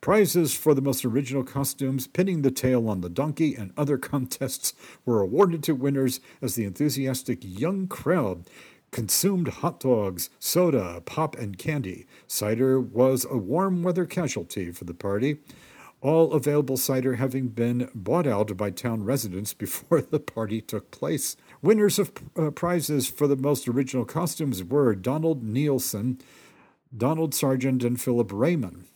Prizes 0.00 0.52
for 0.52 0.74
the 0.74 0.82
most 0.82 1.04
original 1.04 1.44
costumes, 1.44 2.08
pinning 2.08 2.42
the 2.42 2.50
tail 2.50 2.88
on 2.88 3.02
the 3.02 3.08
donkey, 3.08 3.54
and 3.54 3.72
other 3.76 3.98
contests 3.98 4.74
were 5.06 5.20
awarded 5.20 5.62
to 5.62 5.76
winners 5.76 6.18
as 6.42 6.56
the 6.56 6.64
enthusiastic 6.64 7.38
young 7.42 7.86
crowd 7.86 8.50
consumed 8.90 9.46
hot 9.46 9.78
dogs, 9.78 10.28
soda, 10.40 11.00
pop, 11.06 11.38
and 11.38 11.56
candy. 11.56 12.04
Cider 12.26 12.80
was 12.80 13.24
a 13.30 13.38
warm 13.38 13.84
weather 13.84 14.06
casualty 14.06 14.72
for 14.72 14.84
the 14.84 14.92
party 14.92 15.38
all 16.02 16.32
available 16.32 16.76
cider 16.76 17.14
having 17.14 17.48
been 17.48 17.88
bought 17.94 18.26
out 18.26 18.54
by 18.56 18.70
town 18.70 19.04
residents 19.04 19.54
before 19.54 20.00
the 20.10 20.20
party 20.20 20.60
took 20.60 20.90
place. 20.90 21.36
Winners 21.62 22.00
of 22.00 22.10
uh, 22.36 22.50
prizes 22.50 23.08
for 23.08 23.28
the 23.28 23.36
most 23.36 23.68
original 23.68 24.04
costumes 24.04 24.64
were 24.64 24.96
Donald 24.96 25.44
Nielsen, 25.44 26.18
Donald 26.94 27.34
Sargent, 27.34 27.84
and 27.84 28.00
Philip 28.00 28.32
Raymond. 28.32 28.86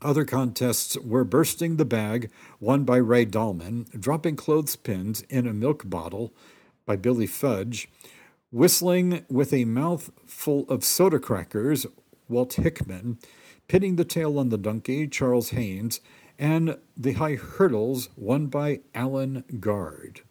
Other 0.00 0.24
contests 0.24 0.96
were 0.96 1.24
Bursting 1.24 1.76
the 1.76 1.84
Bag, 1.84 2.30
won 2.60 2.84
by 2.84 2.96
Ray 2.96 3.26
Dahlman, 3.26 3.90
Dropping 4.00 4.36
Clothespins 4.36 5.20
in 5.28 5.46
a 5.46 5.52
Milk 5.52 5.90
Bottle 5.90 6.32
by 6.86 6.96
Billy 6.96 7.26
Fudge, 7.26 7.90
Whistling 8.50 9.26
with 9.28 9.52
a 9.52 9.66
Mouth 9.66 10.10
Full 10.24 10.64
of 10.70 10.84
Soda 10.84 11.18
Crackers, 11.18 11.84
Walt 12.26 12.54
Hickman, 12.54 13.18
Pinning 13.66 13.96
the 13.96 14.04
Tail 14.06 14.38
on 14.38 14.48
the 14.48 14.56
Donkey, 14.56 15.08
Charles 15.08 15.50
Haynes, 15.50 16.00
and 16.38 16.78
the 16.96 17.12
high 17.12 17.34
hurdles 17.34 18.08
won 18.16 18.46
by 18.46 18.80
Alan 18.94 19.44
Gard. 19.60 20.22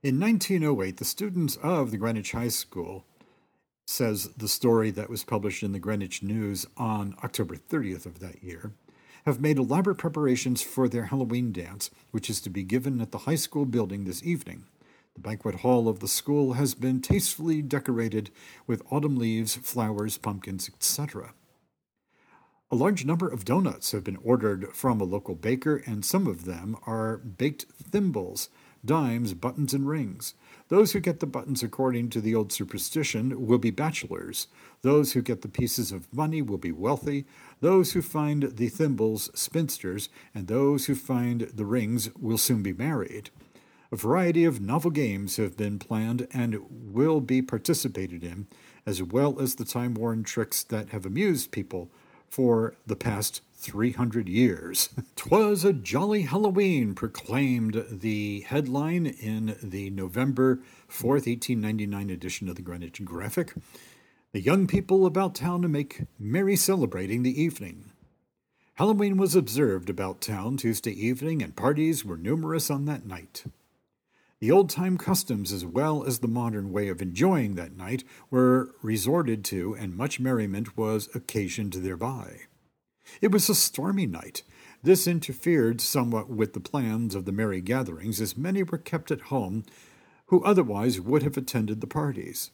In 0.00 0.20
1908, 0.20 0.98
the 0.98 1.04
students 1.04 1.56
of 1.56 1.90
the 1.90 1.96
Greenwich 1.96 2.30
High 2.30 2.50
School, 2.50 3.04
says 3.84 4.28
the 4.36 4.46
story 4.46 4.92
that 4.92 5.10
was 5.10 5.24
published 5.24 5.64
in 5.64 5.72
the 5.72 5.80
Greenwich 5.80 6.22
News 6.22 6.66
on 6.76 7.16
October 7.24 7.56
30th 7.56 8.06
of 8.06 8.20
that 8.20 8.44
year, 8.44 8.70
have 9.24 9.40
made 9.40 9.58
elaborate 9.58 9.98
preparations 9.98 10.62
for 10.62 10.88
their 10.88 11.06
Halloween 11.06 11.50
dance, 11.50 11.90
which 12.12 12.30
is 12.30 12.40
to 12.42 12.50
be 12.50 12.62
given 12.62 13.00
at 13.00 13.10
the 13.10 13.18
high 13.18 13.34
school 13.34 13.64
building 13.64 14.04
this 14.04 14.22
evening. 14.22 14.66
The 15.14 15.20
banquet 15.20 15.56
hall 15.56 15.88
of 15.88 15.98
the 15.98 16.06
school 16.06 16.52
has 16.52 16.74
been 16.74 17.00
tastefully 17.00 17.60
decorated 17.60 18.30
with 18.68 18.86
autumn 18.92 19.16
leaves, 19.16 19.56
flowers, 19.56 20.16
pumpkins, 20.16 20.70
etc. 20.72 21.32
A 22.70 22.76
large 22.76 23.04
number 23.04 23.26
of 23.26 23.44
donuts 23.44 23.90
have 23.90 24.04
been 24.04 24.18
ordered 24.22 24.68
from 24.74 25.00
a 25.00 25.04
local 25.04 25.34
baker, 25.34 25.82
and 25.86 26.04
some 26.04 26.28
of 26.28 26.44
them 26.44 26.76
are 26.86 27.16
baked 27.16 27.64
thimbles, 27.72 28.48
dimes, 28.84 29.34
buttons, 29.34 29.74
and 29.74 29.88
rings. 29.88 30.34
Those 30.68 30.92
who 30.92 31.00
get 31.00 31.20
the 31.20 31.26
buttons 31.26 31.62
according 31.62 32.10
to 32.10 32.20
the 32.20 32.34
old 32.34 32.52
superstition 32.52 33.46
will 33.46 33.58
be 33.58 33.70
bachelors. 33.70 34.48
Those 34.82 35.12
who 35.12 35.22
get 35.22 35.42
the 35.42 35.48
pieces 35.48 35.92
of 35.92 36.12
money 36.12 36.42
will 36.42 36.58
be 36.58 36.72
wealthy. 36.72 37.26
Those 37.60 37.92
who 37.92 38.02
find 38.02 38.56
the 38.56 38.68
thimbles, 38.68 39.30
spinsters. 39.34 40.08
And 40.34 40.46
those 40.46 40.86
who 40.86 40.94
find 40.94 41.42
the 41.42 41.64
rings 41.64 42.10
will 42.18 42.38
soon 42.38 42.62
be 42.62 42.72
married. 42.72 43.30
A 43.90 43.96
variety 43.96 44.44
of 44.44 44.60
novel 44.60 44.90
games 44.90 45.36
have 45.36 45.56
been 45.56 45.78
planned 45.78 46.28
and 46.32 46.58
will 46.68 47.22
be 47.22 47.40
participated 47.40 48.22
in, 48.22 48.46
as 48.84 49.02
well 49.02 49.40
as 49.40 49.54
the 49.54 49.64
time 49.64 49.94
worn 49.94 50.24
tricks 50.24 50.62
that 50.64 50.90
have 50.90 51.06
amused 51.06 51.50
people 51.50 51.90
for 52.28 52.74
the 52.86 52.96
past 52.96 53.42
300 53.56 54.28
years. 54.28 54.90
Twas 55.16 55.64
a 55.64 55.72
jolly 55.72 56.22
Halloween, 56.22 56.94
proclaimed 56.94 57.84
the 57.90 58.40
headline 58.40 59.06
in 59.06 59.56
the 59.62 59.90
November 59.90 60.56
4th, 60.88 61.26
1899 61.26 62.10
edition 62.10 62.48
of 62.48 62.56
the 62.56 62.62
Greenwich 62.62 63.04
Graphic. 63.04 63.54
The 64.32 64.40
young 64.40 64.66
people 64.66 65.06
about 65.06 65.34
town 65.34 65.62
to 65.62 65.68
make 65.68 66.02
merry 66.18 66.54
celebrating 66.54 67.22
the 67.22 67.42
evening. 67.42 67.90
Halloween 68.74 69.16
was 69.16 69.34
observed 69.34 69.90
about 69.90 70.20
town 70.20 70.56
Tuesday 70.56 70.92
evening, 70.92 71.42
and 71.42 71.56
parties 71.56 72.04
were 72.04 72.16
numerous 72.16 72.70
on 72.70 72.84
that 72.84 73.04
night. 73.04 73.44
The 74.40 74.52
old 74.52 74.70
time 74.70 74.98
customs, 74.98 75.52
as 75.52 75.66
well 75.66 76.04
as 76.04 76.20
the 76.20 76.28
modern 76.28 76.70
way 76.70 76.88
of 76.88 77.02
enjoying 77.02 77.56
that 77.56 77.76
night, 77.76 78.04
were 78.30 78.74
resorted 78.82 79.44
to, 79.46 79.74
and 79.74 79.96
much 79.96 80.20
merriment 80.20 80.76
was 80.76 81.08
occasioned 81.12 81.72
thereby. 81.72 82.42
It 83.20 83.32
was 83.32 83.48
a 83.48 83.54
stormy 83.54 84.06
night. 84.06 84.44
This 84.82 85.08
interfered 85.08 85.80
somewhat 85.80 86.30
with 86.30 86.52
the 86.52 86.60
plans 86.60 87.16
of 87.16 87.24
the 87.24 87.32
merry 87.32 87.60
gatherings, 87.60 88.20
as 88.20 88.36
many 88.36 88.62
were 88.62 88.78
kept 88.78 89.10
at 89.10 89.22
home 89.22 89.64
who 90.26 90.44
otherwise 90.44 91.00
would 91.00 91.22
have 91.22 91.36
attended 91.36 91.80
the 91.80 91.86
parties. 91.86 92.50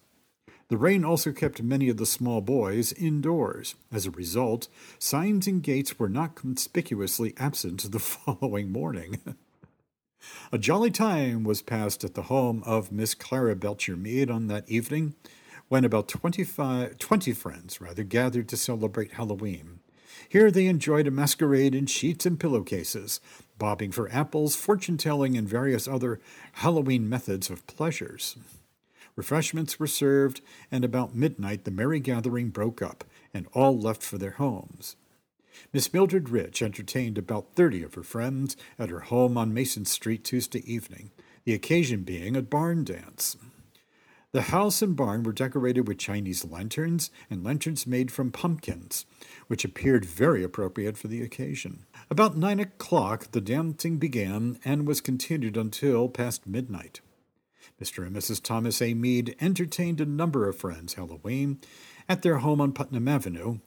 The 0.68 0.78
rain 0.78 1.04
also 1.04 1.32
kept 1.32 1.62
many 1.62 1.90
of 1.90 1.98
the 1.98 2.06
small 2.06 2.40
boys 2.40 2.92
indoors. 2.94 3.74
As 3.92 4.06
a 4.06 4.10
result, 4.10 4.68
signs 4.98 5.46
and 5.46 5.62
gates 5.62 5.98
were 5.98 6.08
not 6.08 6.34
conspicuously 6.34 7.34
absent 7.36 7.90
the 7.90 7.98
following 7.98 8.72
morning. 8.72 9.18
A 10.52 10.58
jolly 10.58 10.90
time 10.90 11.44
was 11.44 11.62
passed 11.62 12.04
at 12.04 12.14
the 12.14 12.22
home 12.22 12.62
of 12.64 12.92
Miss 12.92 13.14
Clara 13.14 13.56
Belcher 13.56 13.96
Mead 13.96 14.30
on 14.30 14.46
that 14.48 14.68
evening, 14.68 15.14
when 15.68 15.84
about 15.84 16.08
25, 16.08 16.98
20 16.98 17.32
friends 17.32 17.80
rather 17.80 18.04
gathered 18.04 18.48
to 18.48 18.56
celebrate 18.56 19.12
Halloween. 19.12 19.80
Here 20.28 20.50
they 20.50 20.66
enjoyed 20.66 21.06
a 21.06 21.10
masquerade 21.10 21.74
in 21.74 21.86
sheets 21.86 22.26
and 22.26 22.38
pillowcases, 22.38 23.20
bobbing 23.58 23.92
for 23.92 24.10
apples, 24.10 24.56
fortune 24.56 24.96
telling, 24.96 25.36
and 25.36 25.48
various 25.48 25.86
other 25.88 26.20
Halloween 26.54 27.08
methods 27.08 27.50
of 27.50 27.66
pleasures. 27.66 28.36
Refreshments 29.16 29.78
were 29.78 29.86
served, 29.86 30.40
and 30.70 30.84
about 30.84 31.14
midnight 31.14 31.64
the 31.64 31.70
merry 31.70 32.00
gathering 32.00 32.50
broke 32.50 32.82
up, 32.82 33.04
and 33.32 33.46
all 33.52 33.78
left 33.78 34.02
for 34.02 34.18
their 34.18 34.32
homes. 34.32 34.96
Miss 35.72 35.92
Mildred 35.92 36.28
Rich 36.28 36.62
entertained 36.62 37.18
about 37.18 37.54
thirty 37.54 37.82
of 37.82 37.94
her 37.94 38.02
friends 38.02 38.56
at 38.78 38.90
her 38.90 39.00
home 39.00 39.36
on 39.36 39.54
Mason 39.54 39.84
Street 39.84 40.24
Tuesday 40.24 40.62
evening, 40.70 41.10
the 41.44 41.54
occasion 41.54 42.02
being 42.02 42.36
a 42.36 42.42
barn 42.42 42.84
dance. 42.84 43.36
The 44.34 44.42
house 44.42 44.82
and 44.82 44.96
barn 44.96 45.22
were 45.22 45.32
decorated 45.32 45.86
with 45.86 45.98
Chinese 45.98 46.44
lanterns 46.44 47.12
and 47.30 47.44
lanterns 47.44 47.86
made 47.86 48.10
from 48.10 48.32
pumpkins, 48.32 49.06
which 49.46 49.64
appeared 49.64 50.04
very 50.04 50.42
appropriate 50.42 50.98
for 50.98 51.06
the 51.06 51.22
occasion. 51.22 51.86
About 52.10 52.36
nine 52.36 52.58
o'clock, 52.58 53.30
the 53.30 53.40
dancing 53.40 53.98
began 53.98 54.58
and 54.64 54.88
was 54.88 55.00
continued 55.00 55.56
until 55.56 56.08
past 56.08 56.48
midnight. 56.48 57.00
Mr. 57.80 58.04
and 58.04 58.16
Mrs. 58.16 58.42
Thomas 58.42 58.82
A. 58.82 58.92
Mead 58.92 59.36
entertained 59.40 60.00
a 60.00 60.04
number 60.04 60.48
of 60.48 60.56
friends 60.56 60.94
Halloween 60.94 61.60
at 62.08 62.22
their 62.22 62.38
home 62.38 62.60
on 62.60 62.72
Putnam 62.72 63.06
Avenue 63.06 63.58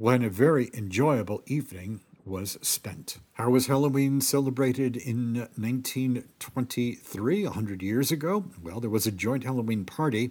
when 0.00 0.22
a 0.22 0.30
very 0.30 0.70
enjoyable 0.72 1.42
evening 1.44 2.00
was 2.24 2.56
spent. 2.62 3.18
How 3.34 3.50
was 3.50 3.66
Halloween 3.66 4.22
celebrated 4.22 4.96
in 4.96 5.34
1923, 5.56 7.44
100 7.44 7.82
years 7.82 8.10
ago? 8.10 8.46
Well, 8.62 8.80
there 8.80 8.88
was 8.88 9.06
a 9.06 9.10
joint 9.12 9.44
Halloween 9.44 9.84
party 9.84 10.30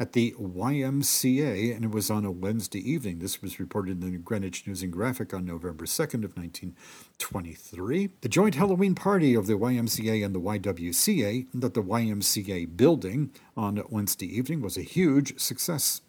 at 0.00 0.14
the 0.14 0.34
YMCA, 0.36 1.76
and 1.76 1.84
it 1.84 1.92
was 1.92 2.10
on 2.10 2.24
a 2.24 2.32
Wednesday 2.32 2.80
evening. 2.80 3.20
This 3.20 3.40
was 3.40 3.60
reported 3.60 4.02
in 4.02 4.10
the 4.10 4.18
Greenwich 4.18 4.66
News 4.66 4.82
and 4.82 4.92
Graphic 4.92 5.32
on 5.32 5.44
November 5.44 5.84
2nd 5.84 6.24
of 6.24 6.36
1923. 6.36 8.10
The 8.20 8.28
joint 8.28 8.56
Halloween 8.56 8.96
party 8.96 9.36
of 9.36 9.46
the 9.46 9.52
YMCA 9.52 10.24
and 10.24 10.34
the 10.34 10.40
YWCA 10.40 11.46
at 11.62 11.74
the 11.74 11.84
YMCA 11.84 12.76
building 12.76 13.30
on 13.56 13.80
Wednesday 13.88 14.26
evening 14.36 14.60
was 14.60 14.76
a 14.76 14.82
huge 14.82 15.38
success. 15.38 16.00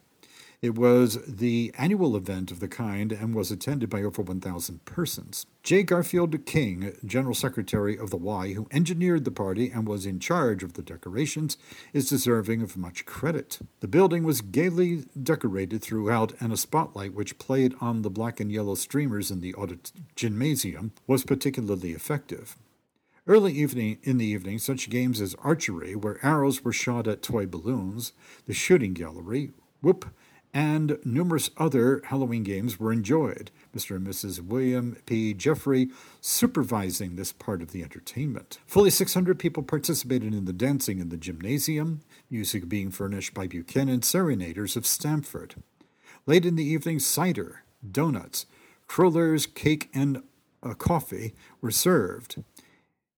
It 0.65 0.73
was 0.73 1.19
the 1.27 1.71
annual 1.77 2.17
event 2.17 2.49
of 2.49 2.59
the 2.59 2.67
kind 2.67 3.11
and 3.11 3.35
was 3.35 3.51
attended 3.51 3.87
by 3.87 4.01
over 4.01 4.23
1,000 4.23 4.83
persons. 4.83 5.45
J. 5.61 5.83
Garfield 5.83 6.43
King, 6.47 6.97
General 7.05 7.35
Secretary 7.35 7.95
of 7.95 8.09
the 8.09 8.17
Y, 8.17 8.53
who 8.53 8.67
engineered 8.71 9.25
the 9.25 9.31
party 9.31 9.69
and 9.69 9.87
was 9.87 10.07
in 10.07 10.19
charge 10.19 10.63
of 10.63 10.73
the 10.73 10.81
decorations, 10.81 11.59
is 11.93 12.09
deserving 12.09 12.63
of 12.63 12.77
much 12.77 13.05
credit. 13.05 13.59
The 13.81 13.87
building 13.87 14.23
was 14.23 14.41
gaily 14.41 15.05
decorated 15.21 15.83
throughout, 15.83 16.33
and 16.39 16.51
a 16.51 16.57
spotlight 16.57 17.13
which 17.13 17.37
played 17.37 17.75
on 17.79 18.01
the 18.01 18.09
black 18.09 18.39
and 18.39 18.51
yellow 18.51 18.73
streamers 18.73 19.29
in 19.29 19.41
the 19.41 19.53
audit 19.53 19.91
gymnasium 20.15 20.93
was 21.05 21.23
particularly 21.23 21.91
effective. 21.91 22.57
Early 23.27 23.53
evening 23.53 23.99
in 24.01 24.17
the 24.17 24.25
evening, 24.25 24.57
such 24.57 24.89
games 24.89 25.21
as 25.21 25.35
archery, 25.43 25.95
where 25.95 26.25
arrows 26.25 26.63
were 26.63 26.73
shot 26.73 27.07
at 27.07 27.21
toy 27.21 27.45
balloons, 27.45 28.13
the 28.47 28.53
shooting 28.55 28.93
gallery, 28.93 29.51
whoop, 29.83 30.07
and 30.55 30.97
numerous 31.03 31.49
other 31.57 32.01
Halloween 32.05 32.41
games 32.41 32.79
were 32.79 32.93
enjoyed. 32.93 33.51
Mr. 33.75 33.97
and 33.97 34.07
Mrs. 34.07 34.39
William 34.39 34.95
P. 35.05 35.33
Jeffrey 35.33 35.89
supervising 36.21 37.17
this 37.17 37.33
part 37.33 37.61
of 37.61 37.73
the 37.73 37.83
entertainment. 37.83 38.59
Fully 38.65 38.89
600 38.89 39.37
people 39.37 39.63
participated 39.63 40.33
in 40.33 40.45
the 40.45 40.53
dancing 40.53 40.99
in 40.99 41.09
the 41.09 41.17
gymnasium, 41.17 41.99
music 42.31 42.69
being 42.69 42.89
furnished 42.89 43.33
by 43.33 43.47
Buchanan 43.47 44.01
Serenaders 44.01 44.77
of 44.77 44.85
Stamford. 44.85 45.55
Late 46.25 46.45
in 46.45 46.55
the 46.55 46.63
evening, 46.63 46.99
cider, 46.99 47.63
donuts, 47.91 48.45
crullers, 48.87 49.45
cake, 49.45 49.89
and 49.93 50.23
a 50.63 50.73
coffee 50.73 51.35
were 51.59 51.69
served. 51.69 52.41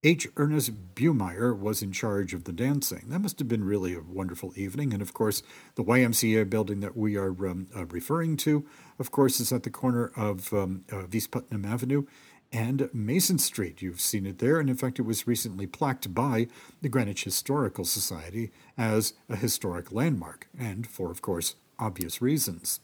H. 0.08 0.26
Ernest 0.38 0.96
Bumeyer 0.96 1.54
was 1.54 1.82
in 1.82 1.92
charge 1.92 2.34
of 2.34 2.46
the 2.46 2.54
dancing. 2.54 3.08
That 3.10 3.20
must 3.20 3.40
have 3.40 3.50
been 3.50 3.66
really 3.66 3.94
a 3.94 4.00
wonderful 4.00 4.54
evening. 4.56 4.94
And 4.94 5.02
of 5.02 5.14
course, 5.14 5.44
the 5.76 5.84
YMCA 5.84 6.50
building 6.50 6.80
that 6.80 6.96
we 6.96 7.18
are 7.18 7.32
um, 7.46 7.68
uh, 7.76 7.86
referring 7.88 8.38
to, 8.38 8.66
of 9.00 9.12
course, 9.12 9.42
is 9.42 9.52
at 9.52 9.64
the 9.64 9.70
corner 9.70 10.14
of, 10.16 10.54
um, 10.54 10.86
of 10.94 11.14
East 11.14 11.32
Putnam 11.32 11.66
Avenue 11.66 12.06
and 12.54 12.90
Mason 12.94 13.38
Street. 13.38 13.82
You've 13.82 14.00
seen 14.00 14.26
it 14.26 14.40
there. 14.40 14.62
And 14.62 14.70
in 14.70 14.78
fact, 14.78 14.98
it 14.98 15.02
was 15.02 15.28
recently 15.28 15.68
plaqued 15.68 16.14
by 16.14 16.48
the 16.82 16.88
Greenwich 16.88 17.26
Historical 17.26 17.84
Society 17.84 18.50
as 18.78 19.12
a 19.28 19.36
historic 19.36 19.92
landmark, 19.92 20.48
and 20.58 20.88
for, 20.88 21.12
of 21.12 21.22
course, 21.22 21.56
obvious 21.80 22.22
reasons. 22.22 22.80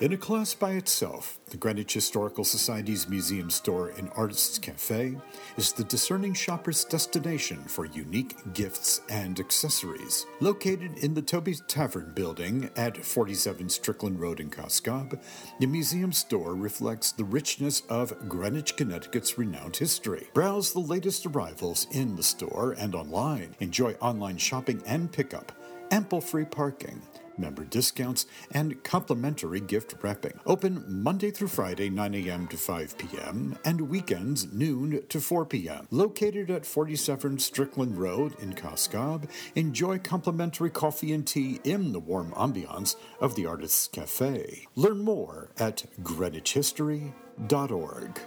In 0.00 0.12
a 0.12 0.16
class 0.16 0.54
by 0.54 0.74
itself, 0.74 1.40
the 1.50 1.56
Greenwich 1.56 1.92
Historical 1.92 2.44
Society's 2.44 3.08
museum 3.08 3.50
store 3.50 3.88
and 3.98 4.08
artists 4.14 4.56
cafe 4.56 5.16
is 5.56 5.72
the 5.72 5.82
discerning 5.82 6.34
shopper's 6.34 6.84
destination 6.84 7.64
for 7.64 7.84
unique 7.84 8.36
gifts 8.54 9.00
and 9.10 9.40
accessories. 9.40 10.24
Located 10.38 10.98
in 10.98 11.14
the 11.14 11.22
Toby's 11.22 11.62
Tavern 11.66 12.12
building 12.14 12.70
at 12.76 13.04
47 13.04 13.68
Strickland 13.68 14.20
Road 14.20 14.38
in 14.38 14.50
Cos 14.50 14.78
Cob, 14.78 15.18
the 15.58 15.66
museum 15.66 16.12
store 16.12 16.54
reflects 16.54 17.10
the 17.10 17.24
richness 17.24 17.82
of 17.88 18.28
Greenwich, 18.28 18.76
Connecticut's 18.76 19.36
renowned 19.36 19.78
history. 19.78 20.28
Browse 20.32 20.72
the 20.72 20.78
latest 20.78 21.26
arrivals 21.26 21.88
in 21.90 22.14
the 22.14 22.22
store 22.22 22.76
and 22.78 22.94
online. 22.94 23.56
Enjoy 23.58 23.94
online 23.94 24.36
shopping 24.36 24.80
and 24.86 25.10
pickup, 25.10 25.50
ample 25.90 26.20
free 26.20 26.44
parking 26.44 27.02
member 27.38 27.64
discounts, 27.64 28.26
and 28.50 28.82
complimentary 28.82 29.60
gift 29.60 29.94
wrapping. 30.02 30.40
Open 30.46 30.84
Monday 30.88 31.30
through 31.30 31.48
Friday, 31.48 31.90
9 31.90 32.14
a.m. 32.14 32.48
to 32.48 32.56
5 32.56 32.96
p.m., 32.98 33.58
and 33.64 33.88
weekends, 33.88 34.52
noon 34.52 35.02
to 35.08 35.20
4 35.20 35.46
p.m. 35.46 35.86
Located 35.90 36.50
at 36.50 36.66
47 36.66 37.38
Strickland 37.38 37.96
Road 37.98 38.34
in 38.40 38.54
Cos 38.54 38.88
Cob, 38.88 39.28
enjoy 39.54 39.98
complimentary 39.98 40.70
coffee 40.70 41.12
and 41.12 41.26
tea 41.26 41.60
in 41.64 41.92
the 41.92 42.00
warm 42.00 42.32
ambiance 42.32 42.96
of 43.20 43.34
the 43.34 43.44
Artists 43.46 43.88
Cafe. 43.88 44.66
Learn 44.74 44.98
more 44.98 45.50
at 45.58 45.84
greenwichhistory.org. 46.02 48.20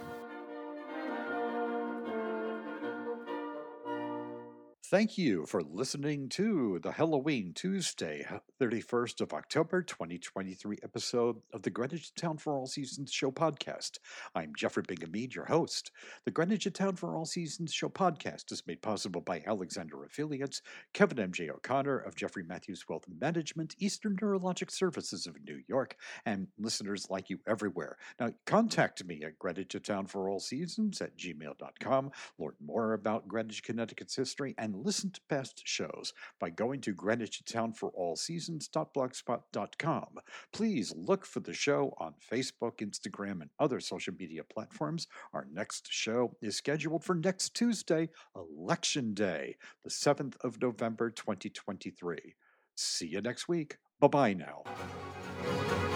Thank 4.92 5.16
you 5.16 5.46
for 5.46 5.62
listening 5.62 6.28
to 6.28 6.78
the 6.82 6.92
Halloween 6.92 7.54
Tuesday, 7.54 8.26
31st 8.60 9.22
of 9.22 9.32
October 9.32 9.80
2023 9.80 10.80
episode 10.82 11.36
of 11.54 11.62
the 11.62 11.70
Greenwich 11.70 12.14
Town 12.14 12.36
for 12.36 12.58
All 12.58 12.66
Seasons 12.66 13.10
Show 13.10 13.30
podcast. 13.30 13.92
I'm 14.34 14.52
Jeffrey 14.54 14.82
Bingham 14.86 15.12
Mead, 15.12 15.34
your 15.34 15.46
host. 15.46 15.92
The 16.26 16.30
Greenwich 16.30 16.70
Town 16.74 16.96
for 16.96 17.16
All 17.16 17.24
Seasons 17.24 17.72
Show 17.72 17.88
podcast 17.88 18.52
is 18.52 18.66
made 18.66 18.82
possible 18.82 19.22
by 19.22 19.42
Alexander 19.46 20.04
Affiliates, 20.04 20.60
Kevin 20.92 21.20
M.J. 21.20 21.48
O'Connor 21.48 22.00
of 22.00 22.14
Jeffrey 22.14 22.42
Matthews 22.42 22.84
Wealth 22.86 23.06
Management, 23.18 23.74
Eastern 23.78 24.14
Neurologic 24.16 24.70
Services 24.70 25.26
of 25.26 25.42
New 25.42 25.62
York, 25.68 25.96
and 26.26 26.48
listeners 26.58 27.06
like 27.08 27.30
you 27.30 27.38
everywhere. 27.46 27.96
Now, 28.20 28.34
contact 28.44 29.02
me 29.06 29.22
at 29.24 29.38
Greenwich 29.38 29.74
Town 29.84 30.04
for 30.04 30.28
All 30.28 30.38
Seasons 30.38 31.00
at 31.00 31.16
gmail.com. 31.16 32.10
Learn 32.38 32.52
more 32.62 32.92
about 32.92 33.26
Greenwich, 33.26 33.64
Connecticut's 33.64 34.14
history 34.14 34.54
and 34.58 34.81
listen 34.82 35.10
to 35.10 35.20
past 35.28 35.62
shows 35.64 36.12
by 36.40 36.50
going 36.50 36.80
to 36.82 36.92
Greenwich 36.92 37.42
Town 37.44 37.72
for 37.72 37.90
All 37.90 38.16
Seasons.blogspot.com. 38.16 40.06
Please 40.52 40.92
look 40.96 41.24
for 41.24 41.40
the 41.40 41.54
show 41.54 41.94
on 41.98 42.14
Facebook, 42.32 42.78
Instagram, 42.78 43.40
and 43.42 43.50
other 43.58 43.80
social 43.80 44.14
media 44.18 44.42
platforms. 44.44 45.06
Our 45.32 45.46
next 45.52 45.88
show 45.90 46.36
is 46.42 46.56
scheduled 46.56 47.04
for 47.04 47.14
next 47.14 47.54
Tuesday, 47.54 48.10
Election 48.36 49.14
Day, 49.14 49.56
the 49.84 49.90
7th 49.90 50.34
of 50.42 50.60
November, 50.60 51.10
2023. 51.10 52.34
See 52.74 53.06
you 53.06 53.20
next 53.20 53.48
week. 53.48 53.76
Bye 54.00 54.08
bye 54.08 54.32
now. 54.34 55.91